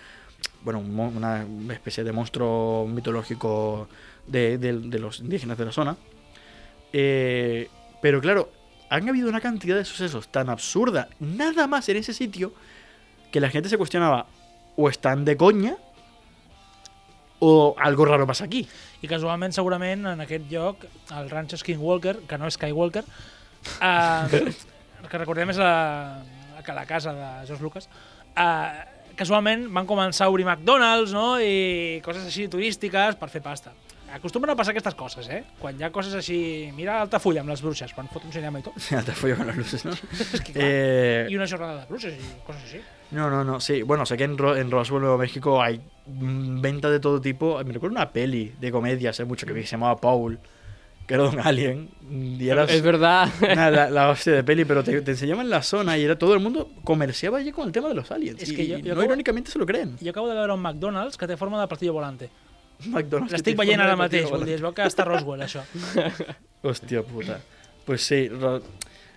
bueno, 0.63 0.81
una 0.81 1.47
especie 1.71 2.05
de 2.05 2.13
monstruo 2.13 2.87
mitológico 2.87 3.89
de, 4.27 4.99
los 4.99 5.21
indígenas 5.21 5.59
de 5.59 5.65
la 5.65 5.73
zona. 5.73 5.97
Eh, 6.93 7.69
pero 8.01 8.21
claro, 8.21 8.51
han 8.91 9.09
habido 9.09 9.29
una 9.29 9.41
cantidad 9.41 9.77
de 9.77 9.85
sucesos 9.85 10.29
tan 10.29 10.49
absurda, 10.49 11.09
nada 11.21 11.67
más 11.67 11.89
en 11.89 11.97
ese 11.97 12.13
sitio, 12.13 12.53
que 13.33 13.41
la 13.41 13.51
gente 13.51 13.69
se 13.69 13.79
cuestionaba, 13.79 14.27
o 14.77 14.89
están 14.89 15.25
de 15.25 15.37
coña, 15.37 15.77
o 17.41 17.75
algo 17.79 18.05
raro 18.05 18.27
pasa 18.27 18.45
aquí. 18.45 18.69
I 19.03 19.09
casualment, 19.09 19.53
segurament, 19.53 20.07
en 20.07 20.21
aquest 20.21 20.47
lloc, 20.49 20.85
el 21.13 21.29
rancho 21.31 21.57
Skinwalker, 21.57 22.21
que 22.29 22.39
no 22.39 22.47
és 22.47 22.55
Skywalker, 22.55 23.05
eh, 23.83 24.55
que 25.11 25.19
recordem 25.21 25.51
és 25.55 25.59
la, 25.61 25.73
la, 26.57 26.75
la 26.81 26.87
casa 26.87 27.13
de 27.15 27.31
George 27.47 27.63
Lucas, 27.63 27.89
eh, 28.37 28.85
casualment 29.17 29.69
van 29.73 29.87
començar 29.87 30.27
a 30.27 30.33
obrir 30.33 30.45
McDonald's 30.47 31.13
no? 31.15 31.37
i 31.41 32.01
coses 32.05 32.25
així 32.27 32.49
turístiques 32.51 33.17
per 33.21 33.29
fer 33.31 33.43
pasta. 33.45 33.73
Acostumen 34.15 34.51
a 34.53 34.55
passar 34.55 34.71
aquestes 34.71 34.95
coses, 34.95 35.27
eh? 35.33 35.41
Quan 35.59 35.75
hi 35.81 35.83
ha 35.83 35.89
coses 35.91 36.13
així... 36.15 36.37
Mira 36.77 37.01
Altafulla 37.03 37.41
amb 37.43 37.51
les 37.51 37.59
bruixes, 37.65 37.91
quan 37.97 38.07
fot 38.13 38.23
un 38.29 38.31
cinema 38.31 38.61
i 38.61 38.63
tot. 38.63 38.77
Te 38.79 39.15
follo 39.17 39.35
con 39.41 39.49
las 39.49 39.57
luces, 39.57 39.83
¿no? 39.85 39.91
És 40.23 40.39
que, 40.41 40.53
clar, 40.53 40.67
Eh, 40.69 41.27
I 41.33 41.35
una 41.35 41.49
jornada 41.51 41.81
de 41.81 41.87
bruixes 41.89 42.15
i 42.15 42.29
coses 42.47 42.63
així. 42.69 42.83
No, 43.11 43.27
no, 43.33 43.41
no, 43.43 43.59
sí. 43.65 43.81
Bueno, 43.83 44.07
sé 44.07 44.17
que 44.17 44.23
en, 44.29 44.37
Ro- 44.39 44.55
en 44.57 44.71
Roswell, 44.71 45.01
Nuevo 45.03 45.19
México, 45.19 45.61
hay 45.61 45.81
mm, 46.07 46.61
venta 46.61 46.91
de 46.91 47.01
todo 47.01 47.21
tipo. 47.21 47.57
Me 47.65 47.73
recuerdo 47.73 47.97
una 47.97 48.13
peli 48.13 48.53
de 48.61 48.71
comedia 48.71 49.11
hace 49.11 49.25
mucho 49.25 49.47
que 49.47 49.53
vi 49.53 49.63
que 49.63 49.67
se 49.67 49.73
llamaba 49.73 49.97
Paul, 50.01 50.39
que 51.07 51.15
era 51.15 51.25
un 51.29 51.39
alien. 51.41 51.89
Y 52.11 52.49
era 52.49 52.65
Es 52.65 52.83
verdad. 52.83 53.29
una- 53.43 53.71
la, 53.71 53.91
la 53.91 54.09
hostia 54.11 54.33
de 54.35 54.45
peli, 54.45 54.65
pero 54.65 54.83
te, 54.85 55.01
te 55.03 55.11
enseñaban 55.13 55.49
la 55.51 55.63
zona 55.63 55.97
y 55.99 56.05
era 56.05 56.19
todo 56.19 56.35
el 56.35 56.41
mundo 56.41 56.71
comerciaba 56.85 57.39
allí 57.39 57.53
con 57.53 57.67
el 57.67 57.73
tema 57.73 57.89
de 57.89 57.95
los 57.95 58.11
aliens. 58.11 58.43
Es 58.43 58.53
que 58.53 58.67
yo- 58.67 58.79
y 58.79 58.83
yo 58.83 58.89
no 58.95 59.01
acabo- 59.01 59.05
irónicamente 59.07 59.51
se 59.51 59.59
lo 59.59 59.67
creen. 59.67 59.97
Jo 60.03 60.11
acabo 60.11 60.29
de 60.29 60.35
veure 60.35 60.53
un 60.53 60.61
McDonald's 60.61 61.17
que 61.17 61.27
té 61.27 61.37
forma 61.37 61.61
de 61.61 61.67
platillo 61.69 61.93
volante. 61.93 62.31
McDonald's. 62.87 63.33
L'estic 63.33 63.57
veient 63.57 63.81
ara 63.81 63.91
de 63.93 63.97
mateix, 63.97 64.31
dir, 64.45 64.55
es 64.57 64.61
veu 64.65 64.73
que 64.75 64.83
està 64.83 65.05
Roswell, 65.07 65.43
això. 65.47 65.63
Hostia 66.63 67.03
puta. 67.03 67.41
Pues 67.85 68.03
sí, 68.03 68.29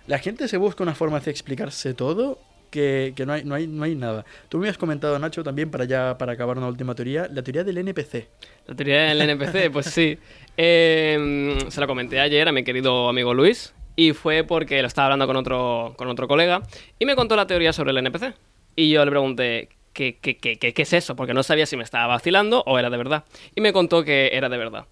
la 0.06 0.18
gente 0.18 0.46
se 0.48 0.56
busca 0.56 0.82
una 0.82 0.94
forma 0.94 1.20
de 1.20 1.30
explicarse 1.30 1.94
todo 1.94 2.38
que, 2.70 3.12
que 3.16 3.24
no, 3.26 3.32
hay, 3.32 3.44
no, 3.44 3.54
hay, 3.54 3.66
no 3.66 3.84
hay 3.84 3.94
nada. 3.94 4.24
Tú 4.48 4.58
me 4.58 4.68
has 4.68 4.78
comentado, 4.78 5.18
Nacho, 5.18 5.42
también 5.42 5.70
para 5.70 5.84
ya 5.84 6.16
para 6.18 6.32
acabar 6.32 6.56
una 6.58 6.68
última 6.68 6.94
teoría, 6.94 7.28
la 7.32 7.42
teoría 7.42 7.64
del 7.64 7.78
NPC. 7.78 8.28
La 8.66 8.74
teoría 8.74 9.02
del 9.14 9.20
NPC, 9.22 9.70
pues 9.72 9.86
sí. 9.86 10.18
Eh, 10.60 11.56
se 11.68 11.80
la 11.80 11.86
comenté 11.86 12.18
ayer 12.18 12.48
a 12.48 12.52
mi 12.52 12.64
querido 12.64 13.08
amigo 13.08 13.32
Luis 13.32 13.74
y 13.94 14.12
fue 14.12 14.42
porque 14.42 14.80
lo 14.82 14.88
estaba 14.88 15.06
hablando 15.06 15.26
con 15.28 15.36
otro, 15.36 15.94
con 15.96 16.08
otro 16.08 16.26
colega 16.26 16.62
y 16.98 17.06
me 17.06 17.14
contó 17.14 17.36
la 17.36 17.46
teoría 17.46 17.72
sobre 17.72 17.92
el 17.92 17.98
NPC. 17.98 18.34
Y 18.74 18.90
yo 18.90 19.04
le 19.04 19.10
pregunté, 19.12 19.68
¿qué, 19.92 20.18
qué, 20.20 20.36
qué, 20.36 20.58
qué, 20.58 20.74
qué 20.74 20.82
es 20.82 20.92
eso? 20.92 21.14
Porque 21.14 21.32
no 21.32 21.44
sabía 21.44 21.64
si 21.64 21.76
me 21.76 21.84
estaba 21.84 22.08
vacilando 22.08 22.64
o 22.66 22.76
era 22.78 22.90
de 22.90 22.96
verdad. 22.96 23.24
Y 23.54 23.60
me 23.60 23.72
contó 23.72 24.02
que 24.02 24.30
era 24.32 24.48
de 24.48 24.58
verdad. 24.58 24.86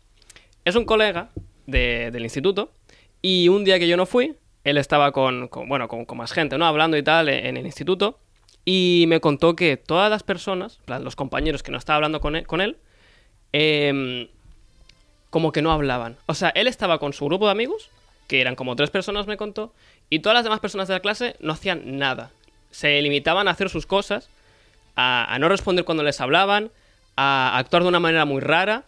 Es 0.65 0.77
un 0.77 0.85
colega 0.85 1.31
de- 1.67 2.11
del 2.13 2.23
instituto 2.23 2.73
y 3.21 3.49
un 3.49 3.65
día 3.65 3.79
que 3.81 3.89
yo 3.89 3.97
no 3.97 4.07
fui, 4.07 4.35
él 4.67 4.79
estaba 4.79 5.13
con, 5.13 5.49
bueno, 5.69 5.87
con, 5.87 6.05
más 6.19 6.33
gente, 6.33 6.59
¿no? 6.59 6.67
Hablando 6.67 6.97
y 6.97 7.03
tal 7.05 7.29
en, 7.29 7.57
el 7.57 7.67
instituto 7.67 8.19
y 8.65 9.05
me 9.07 9.21
contó 9.21 9.55
que 9.55 9.77
todas 9.77 10.11
las 10.11 10.25
personas, 10.25 10.81
los 10.87 11.15
compañeros 11.15 11.63
que 11.63 11.71
no 11.71 11.79
estaba 11.79 11.99
hablando 11.99 12.21
con 12.21 12.35
él, 12.35 12.49
con 12.49 12.61
él 12.61 12.77
em, 13.53 14.27
como 15.31 15.53
que 15.53 15.63
no 15.63 15.71
hablaban. 15.71 16.17
O 16.27 16.35
sea, 16.35 16.49
él 16.49 16.67
estaba 16.67 16.99
con 16.99 17.13
su 17.13 17.27
grupo 17.27 17.47
de 17.47 17.53
amigos, 17.53 17.91
que 18.27 18.41
eran 18.41 18.57
como 18.57 18.75
tres 18.75 18.91
personas, 18.91 19.29
me 19.29 19.37
contó, 19.37 19.73
y 20.11 20.19
todas 20.19 20.35
las 20.35 20.43
demás 20.43 20.59
personas 20.59 20.89
de 20.89 20.95
la 20.95 21.01
clase 21.01 21.37
no 21.39 21.53
hacían 21.53 21.99
nada. 21.99 22.33
Se 22.73 23.01
limitaban 23.03 23.47
a 23.47 23.53
hacer 23.53 23.71
sus 23.71 23.87
cosas, 23.87 24.29
a, 24.97 25.33
a 25.33 25.39
no 25.39 25.49
responder 25.49 25.85
cuando 25.85 26.03
les 26.03 26.21
hablaban, 26.21 26.73
a 27.17 27.57
actuar 27.57 27.85
de 27.85 27.89
una 27.89 28.01
manera 28.01 28.25
muy 28.25 28.41
rara, 28.41 28.83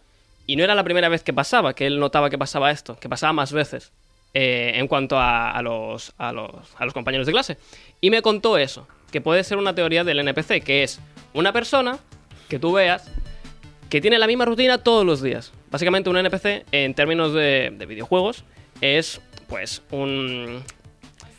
y 0.45 0.57
no 0.57 0.63
era 0.65 0.75
la 0.75 0.83
primera 0.83 1.07
vez 1.07 1.23
que 1.23 1.31
pasaba, 1.31 1.73
que 1.73 1.87
él 1.87 2.01
notaba 2.01 2.29
que 2.29 2.37
pasaba 2.37 2.69
esto, 2.69 2.99
que 2.99 3.07
pasaba 3.07 3.31
más 3.31 3.53
veces. 3.53 3.93
Eh, 4.33 4.73
en 4.75 4.87
cuanto 4.87 5.17
a, 5.17 5.51
a 5.51 5.61
los, 5.61 6.13
a, 6.17 6.31
los, 6.33 6.51
a 6.77 6.85
los 6.85 6.93
compañeros 6.93 7.25
de 7.27 7.33
clase. 7.33 7.57
Y 8.01 8.09
me 8.11 8.21
contó 8.21 8.57
eso, 8.57 8.87
que 9.11 9.21
puede 9.21 9.43
ser 9.43 9.57
una 9.57 9.73
teoría 9.75 10.03
del 10.03 10.19
NPC, 10.19 10.63
que 10.63 10.83
es 10.83 10.99
una 11.33 11.51
persona 11.53 11.97
que 12.47 12.59
tú 12.59 12.73
veas 12.73 13.09
que 13.89 14.01
tiene 14.01 14.19
la 14.19 14.27
misma 14.27 14.45
rutina 14.45 14.77
todos 14.79 15.05
los 15.05 15.21
días. 15.21 15.51
Básicamente 15.71 16.09
un 16.09 16.17
NPC, 16.17 16.65
en 16.71 16.93
términos 16.93 17.33
de, 17.33 17.73
de 17.75 17.85
videojuegos, 17.87 18.43
es 18.81 19.19
pues 19.47 19.81
un, 19.89 20.63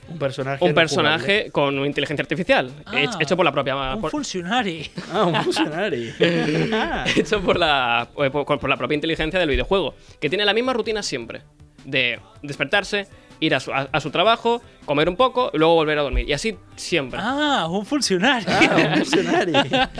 Un 0.08 0.18
personaje. 0.18 0.64
un 0.64 0.74
personaje 0.74 1.50
con 1.52 1.78
una 1.78 1.86
inteligencia 1.86 2.22
artificial, 2.24 2.72
Ah, 2.86 3.02
hecho- 3.20 3.36
por 3.36 3.44
la 3.44 3.52
propia... 3.52 3.94
Un 3.94 4.00
por- 4.00 4.10
funcionari. 4.10 4.90
jugable. 4.96 5.12
Ah, 5.12 5.24
un 5.38 5.44
funcionario. 5.44 6.12
Hecho 7.16 7.40
por 7.40 7.56
la, 7.58 8.08
eh, 8.18 8.30
por, 8.30 8.44
por 8.44 8.68
la 8.68 8.76
propia 8.76 8.96
inteligencia 8.96 9.38
del 9.38 9.48
videojuego, 9.48 9.94
que 10.20 10.28
tiene 10.28 10.44
la 10.44 10.52
misma 10.52 10.72
rutina 10.72 11.02
siempre, 11.04 11.42
de 11.84 12.20
despertarse, 12.42 13.06
ir 13.40 13.54
a 13.54 13.60
su, 13.60 13.72
a- 13.72 13.88
a 13.92 14.00
su 14.00 14.10
trabajo, 14.10 14.62
comer 14.84 15.08
un 15.08 15.16
poco 15.16 15.50
y 15.54 15.58
luego 15.58 15.74
volver 15.74 15.98
a 15.98 16.02
dormir. 16.02 16.28
Y 16.28 16.32
así 16.32 16.56
siempre. 16.76 17.18
Ah, 17.22 17.66
un 17.70 17.84
funcionari. 17.86 18.44
Ah, 18.48 18.76
un 18.92 19.04
funcionario. 19.04 19.54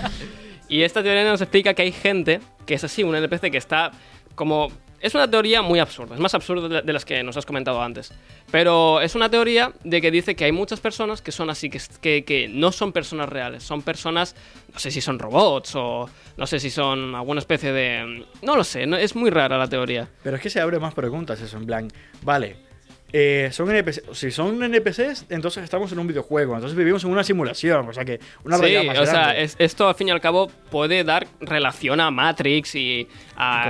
Y 0.69 0.83
esta 0.83 1.03
teoría 1.03 1.25
nos 1.25 1.41
explica 1.41 1.75
que 1.75 1.83
hay 1.83 1.91
gente 1.91 2.41
que 2.65 2.75
es 2.75 2.85
así, 2.85 3.03
un 3.03 3.17
NPC 3.17 3.51
que 3.51 3.59
está 3.59 3.91
como... 4.37 4.69
Es 5.01 5.15
una 5.15 5.31
teoría 5.31 5.63
muy 5.63 5.79
absurda, 5.79 6.15
es 6.15 6.21
más 6.21 6.35
absurda 6.35 6.83
de 6.83 6.93
las 6.93 7.07
que 7.07 7.23
nos 7.23 7.35
has 7.37 7.47
comentado 7.47 7.81
antes. 7.81 8.13
Pero 8.51 9.01
es 9.01 9.15
una 9.15 9.31
teoría 9.31 9.73
de 9.83 10.01
que 10.03 10.11
dice 10.11 10.37
que 10.37 10.45
hay 10.45 10.53
muchas 10.53 10.79
personas 10.79 11.23
que 11.23 11.33
son 11.33 11.49
así, 11.49 11.71
que, 11.71 11.81
que, 12.03 12.25
que 12.25 12.49
no 12.49 12.71
son 12.71 12.93
personas 12.93 13.29
reales, 13.31 13.63
son 13.63 13.81
personas, 13.81 14.37
no 14.73 14.79
sé 14.79 14.91
si 14.91 15.01
son 15.01 15.19
robots 15.19 15.75
o 15.75 16.09
no 16.37 16.47
sé 16.47 16.61
si 16.61 16.69
son 16.69 17.15
alguna 17.15 17.39
especie 17.41 17.73
de... 17.73 18.27
No 18.43 18.57
lo 18.57 18.63
sé, 18.65 18.87
no- 18.87 18.99
es 18.99 19.17
muy 19.17 19.31
rara 19.31 19.57
la 19.57 19.69
teoría. 19.69 20.07
Pero 20.23 20.37
es 20.37 20.43
que 20.43 20.51
se 20.51 20.61
abre 20.61 20.79
más 20.79 20.93
preguntas 20.93 21.41
eso, 21.41 21.57
en 21.57 21.65
plan, 21.67 21.89
vale, 22.23 22.57
eh, 23.13 23.49
son 23.53 23.71
NPCs, 23.71 24.03
si 24.13 24.31
son 24.31 24.63
NPCs, 24.63 25.27
entonces 25.31 25.65
estamos 25.65 25.91
en 25.93 25.99
un 25.99 26.07
videojuego, 26.07 26.55
entonces 26.55 26.77
vivimos 26.77 27.03
en 27.05 27.11
una 27.11 27.25
simulación, 27.25 27.89
o 27.89 27.93
sea 27.93 28.05
que 28.05 28.21
una 28.45 28.57
sí, 28.57 28.63
realidad 28.63 28.85
más 28.85 28.99
o 28.99 29.07
sea, 29.07 29.37
es- 29.37 29.57
esto 29.59 29.89
al 29.89 29.95
fin 29.95 30.09
y 30.09 30.11
al 30.13 30.21
cabo 30.21 30.49
puede 30.71 31.03
dar 31.05 31.27
relación 31.41 32.01
a 32.01 32.11
Matrix 32.11 32.75
y 32.75 33.09
a... 33.37 33.65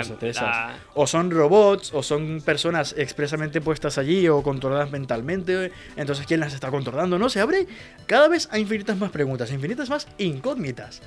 A- 0.47 0.75
O 0.95 1.07
son 1.07 1.31
robots, 1.31 1.93
o 1.95 2.03
son 2.03 2.41
personas 2.45 2.95
expresamente 2.99 3.61
puestas 3.61 3.97
allí 3.99 4.29
o 4.29 4.43
controladas 4.43 4.91
mentalmente. 4.91 5.73
Entonces, 5.97 6.27
¿quién 6.27 6.41
las 6.41 6.53
está 6.55 6.71
controlando? 6.71 7.19
No, 7.19 7.29
se 7.29 7.41
abre 7.41 7.67
cada 8.07 8.29
vez 8.29 8.49
a 8.51 8.59
infinitas 8.59 8.97
más 8.99 9.11
preguntas, 9.11 9.51
infinitas 9.53 9.89
más 9.89 10.09
incógnitas. 10.19 11.01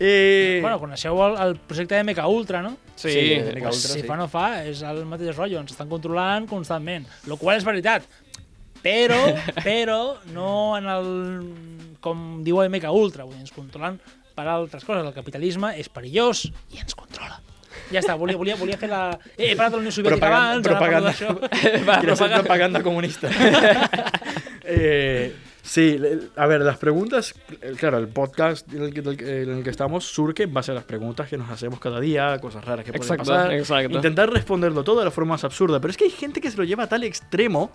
Eh, 0.00 0.58
Bueno, 0.60 0.80
coneixeu 0.82 1.20
el, 1.22 1.36
el 1.44 1.56
projecte 1.56 1.94
de 1.94 2.04
Mecha 2.04 2.26
Ultra, 2.26 2.62
no? 2.62 2.76
Sí, 2.96 3.10
Sí, 3.12 3.20
Mecha 3.44 3.68
Pues, 3.68 3.76
Ultra, 3.76 3.92
si 3.94 4.00
sí. 4.00 4.06
fa 4.08 4.16
no 4.18 4.26
fa, 4.28 4.46
és 4.66 4.82
el 4.82 5.04
mateix 5.06 5.36
rotllo, 5.36 5.60
ens 5.62 5.72
estan 5.74 5.88
controlant 5.90 6.48
constantment. 6.50 7.06
Lo 7.30 7.36
qual 7.38 7.58
és 7.60 7.66
veritat. 7.66 8.06
Però, 8.84 9.20
però, 9.64 10.00
no 10.34 10.50
en 10.76 10.90
el... 10.92 11.08
com 12.04 12.42
diu 12.44 12.60
el 12.62 12.70
Mecha 12.74 12.90
Ultra, 12.92 13.24
vull 13.24 13.38
dir, 13.38 13.46
ens 13.46 13.54
controlen 13.54 14.00
per 14.34 14.48
altres 14.50 14.84
coses. 14.84 15.06
El 15.06 15.14
capitalisme 15.16 15.72
és 15.78 15.88
perillós 15.88 16.44
i 16.74 16.82
ens 16.82 16.94
controla. 16.98 17.38
Ja 17.92 18.00
està, 18.00 18.14
volia, 18.18 18.36
volia, 18.38 18.56
volia 18.56 18.76
fer 18.80 18.88
la... 18.90 19.18
Eh, 19.36 19.50
he 19.52 19.56
parlat 19.56 19.74
de 19.74 19.78
la 19.78 19.82
Unió 19.84 19.92
Soviètica 19.94 20.28
abans, 20.30 20.66
ara 20.68 20.78
parlo 20.80 21.00
d'això. 21.04 21.32
Quiero 22.00 22.12
hacer 22.14 22.30
propaganda 22.34 22.82
comunista. 22.82 23.30
Eh, 24.64 25.34
sí, 25.64 25.98
a 26.36 26.46
ver, 26.46 26.60
las 26.60 26.76
preguntas, 26.78 27.34
claro, 27.78 27.98
el 27.98 28.06
podcast 28.08 28.70
en 28.72 28.82
el, 28.84 28.92
que, 28.94 29.00
en 29.42 29.50
el 29.58 29.64
que 29.64 29.70
estamos 29.70 30.04
surge 30.04 30.42
en 30.44 30.52
base 30.54 30.70
a 30.70 30.74
las 30.74 30.84
preguntas 30.84 31.28
que 31.28 31.36
nos 31.38 31.50
hacemos 31.50 31.80
cada 31.80 31.98
día, 32.00 32.38
cosas 32.38 32.64
raras 32.64 32.84
que 32.84 32.92
pueden 32.92 33.02
Exacto, 33.02 33.24
pasar. 33.32 33.52
exacto. 33.54 33.96
Intentar 33.96 34.30
responderlo 34.30 34.84
todo 34.84 34.98
de 35.00 35.06
la 35.06 35.10
forma 35.10 35.30
más 35.34 35.42
absurda, 35.44 35.80
pero 35.80 35.90
es 35.90 35.96
que 35.96 36.04
hay 36.04 36.10
gente 36.10 36.40
que 36.40 36.50
se 36.50 36.56
lo 36.58 36.64
lleva 36.64 36.84
a 36.84 36.88
tal 36.88 37.02
extremo 37.02 37.72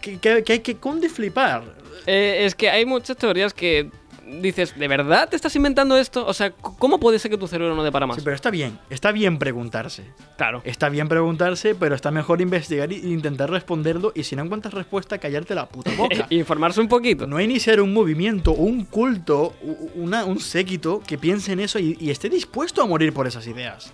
que, 0.00 0.18
que- 0.18 0.42
que 0.44 0.52
hay 0.54 0.60
que 0.60 0.76
conde 0.76 1.08
flipar. 1.08 1.64
Eh, 2.06 2.44
es 2.46 2.54
que 2.54 2.70
hay 2.70 2.86
muchas 2.86 3.16
teorías 3.16 3.52
que 3.52 3.90
dices, 4.26 4.76
¿de 4.78 4.88
verdad 4.88 5.28
te 5.28 5.36
estás 5.36 5.54
inventando 5.56 5.96
esto? 5.96 6.26
O 6.26 6.34
sea, 6.34 6.50
¿cómo 6.50 6.98
puede 7.00 7.18
ser 7.18 7.30
que 7.30 7.38
tu 7.38 7.46
cerebro 7.46 7.74
no 7.74 7.82
dé 7.84 7.92
para 7.92 8.06
más? 8.06 8.16
Sí, 8.16 8.22
pero 8.24 8.34
está 8.36 8.50
bien, 8.50 8.78
está 8.90 9.12
bien 9.12 9.38
preguntarse. 9.38 10.04
Claro. 10.36 10.60
Está 10.64 10.88
bien 10.88 11.08
preguntarse, 11.08 11.74
pero 11.74 11.94
está 11.94 12.10
mejor 12.10 12.40
investigar 12.40 12.92
e 12.92 12.96
intentar 12.96 13.50
responderlo 13.50 14.12
y 14.14 14.24
si 14.24 14.36
no 14.36 14.42
encuentras 14.42 14.74
respuesta, 14.74 15.18
callarte 15.18 15.54
la 15.54 15.66
puta 15.68 15.90
boca. 15.96 16.26
Informarse 16.30 16.80
un 16.80 16.88
poquito. 16.88 17.26
No 17.26 17.40
iniciar 17.40 17.80
un 17.80 17.94
movimiento, 17.94 18.52
un 18.52 18.84
culto, 18.84 19.54
una- 19.94 20.24
un 20.24 20.40
séquito 20.40 21.00
que 21.06 21.18
piense 21.18 21.52
en 21.52 21.60
eso 21.60 21.78
y, 21.78 21.96
y 22.00 22.10
esté 22.10 22.28
dispuesto 22.28 22.82
a 22.82 22.86
morir 22.86 23.12
por 23.12 23.26
esas 23.26 23.46
ideas. 23.46 23.90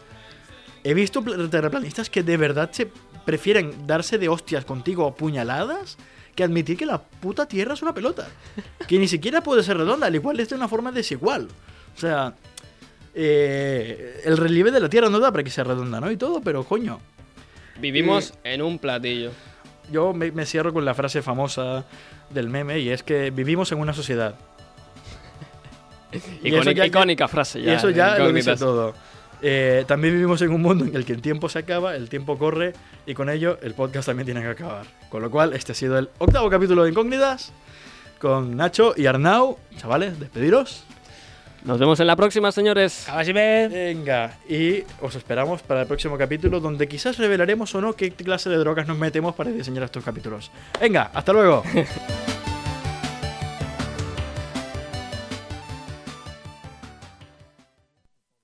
He 0.84 0.94
visto 0.94 1.22
pl- 1.22 1.48
terraplanistas 1.48 2.10
que 2.10 2.22
de 2.22 2.36
verdad 2.36 2.70
se 2.72 2.90
prefieren 3.24 3.86
darse 3.86 4.18
de 4.18 4.28
hostias 4.28 4.64
contigo 4.64 5.06
a 5.06 5.14
puñaladas 5.14 5.96
que 6.34 6.44
admitir 6.44 6.76
que 6.76 6.86
la 6.86 6.98
puta 7.02 7.46
Tierra 7.46 7.74
es 7.74 7.82
una 7.82 7.92
pelota. 7.94 8.26
Que 8.88 8.98
ni 8.98 9.06
siquiera 9.08 9.42
puede 9.42 9.62
ser 9.62 9.76
redonda, 9.76 10.06
al 10.06 10.14
igual 10.14 10.40
es 10.40 10.48
de 10.48 10.54
una 10.56 10.68
forma 10.68 10.90
desigual. 10.92 11.48
O 11.96 12.00
sea, 12.00 12.34
eh, 13.14 14.22
el 14.24 14.36
relieve 14.36 14.70
de 14.70 14.80
la 14.80 14.88
Tierra 14.88 15.10
no 15.10 15.20
da 15.20 15.30
para 15.30 15.44
que 15.44 15.50
sea 15.50 15.64
redonda, 15.64 16.00
¿no? 16.00 16.10
Y 16.10 16.16
todo, 16.16 16.40
pero 16.40 16.64
coño. 16.64 17.00
Vivimos 17.80 18.34
en 18.44 18.62
un 18.62 18.78
platillo. 18.78 19.30
Yo 19.90 20.12
me, 20.14 20.30
me 20.32 20.46
cierro 20.46 20.72
con 20.72 20.84
la 20.84 20.94
frase 20.94 21.20
famosa 21.22 21.84
del 22.30 22.48
meme 22.48 22.78
y 22.78 22.88
es 22.90 23.02
que 23.02 23.30
vivimos 23.30 23.70
en 23.72 23.78
una 23.78 23.92
sociedad. 23.92 24.34
Y 26.42 26.48
Icónica, 26.48 26.72
ya- 26.72 26.86
icónica 26.86 27.26
frase 27.28 27.60
Y 27.60 27.64
ya. 27.64 27.74
eso 27.74 27.86
de 27.86 27.94
ya 27.94 28.18
lo 28.18 28.32
dice 28.32 28.54
todo. 28.56 28.94
Eh, 29.42 29.84
también 29.88 30.14
vivimos 30.14 30.40
en 30.42 30.50
un 30.50 30.62
mundo 30.62 30.84
en 30.84 30.94
el 30.94 31.04
que 31.04 31.12
el 31.12 31.20
tiempo 31.20 31.48
se 31.48 31.58
acaba, 31.58 31.96
el 31.96 32.08
tiempo 32.08 32.38
corre 32.38 32.72
y 33.06 33.14
con 33.14 33.28
ello 33.28 33.58
el 33.62 33.74
podcast 33.74 34.06
también 34.06 34.24
tiene 34.24 34.40
que 34.40 34.48
acabar. 34.48 34.86
Con 35.08 35.20
lo 35.20 35.30
cual, 35.30 35.52
este 35.52 35.72
ha 35.72 35.74
sido 35.74 35.98
el 35.98 36.08
octavo 36.18 36.48
capítulo 36.48 36.84
de 36.84 36.90
Incógnitas 36.90 37.52
con 38.20 38.56
Nacho 38.56 38.94
y 38.96 39.06
Arnau. 39.06 39.58
Chavales, 39.76 40.18
despediros. 40.20 40.84
Nos 41.64 41.78
vemos 41.78 41.98
en 42.00 42.06
la 42.08 42.16
próxima, 42.16 42.50
señores. 42.50 43.06
Venga, 43.68 44.38
y 44.48 44.82
os 45.00 45.14
esperamos 45.14 45.62
para 45.62 45.82
el 45.82 45.86
próximo 45.86 46.18
capítulo 46.18 46.58
donde 46.58 46.88
quizás 46.88 47.18
revelaremos 47.18 47.72
o 47.74 47.80
no 47.80 47.92
qué 47.94 48.10
clase 48.10 48.50
de 48.50 48.56
drogas 48.56 48.88
nos 48.88 48.98
metemos 48.98 49.34
para 49.34 49.50
diseñar 49.50 49.84
estos 49.84 50.04
capítulos. 50.04 50.50
Venga, 50.80 51.10
hasta 51.12 51.32
luego. 51.32 51.62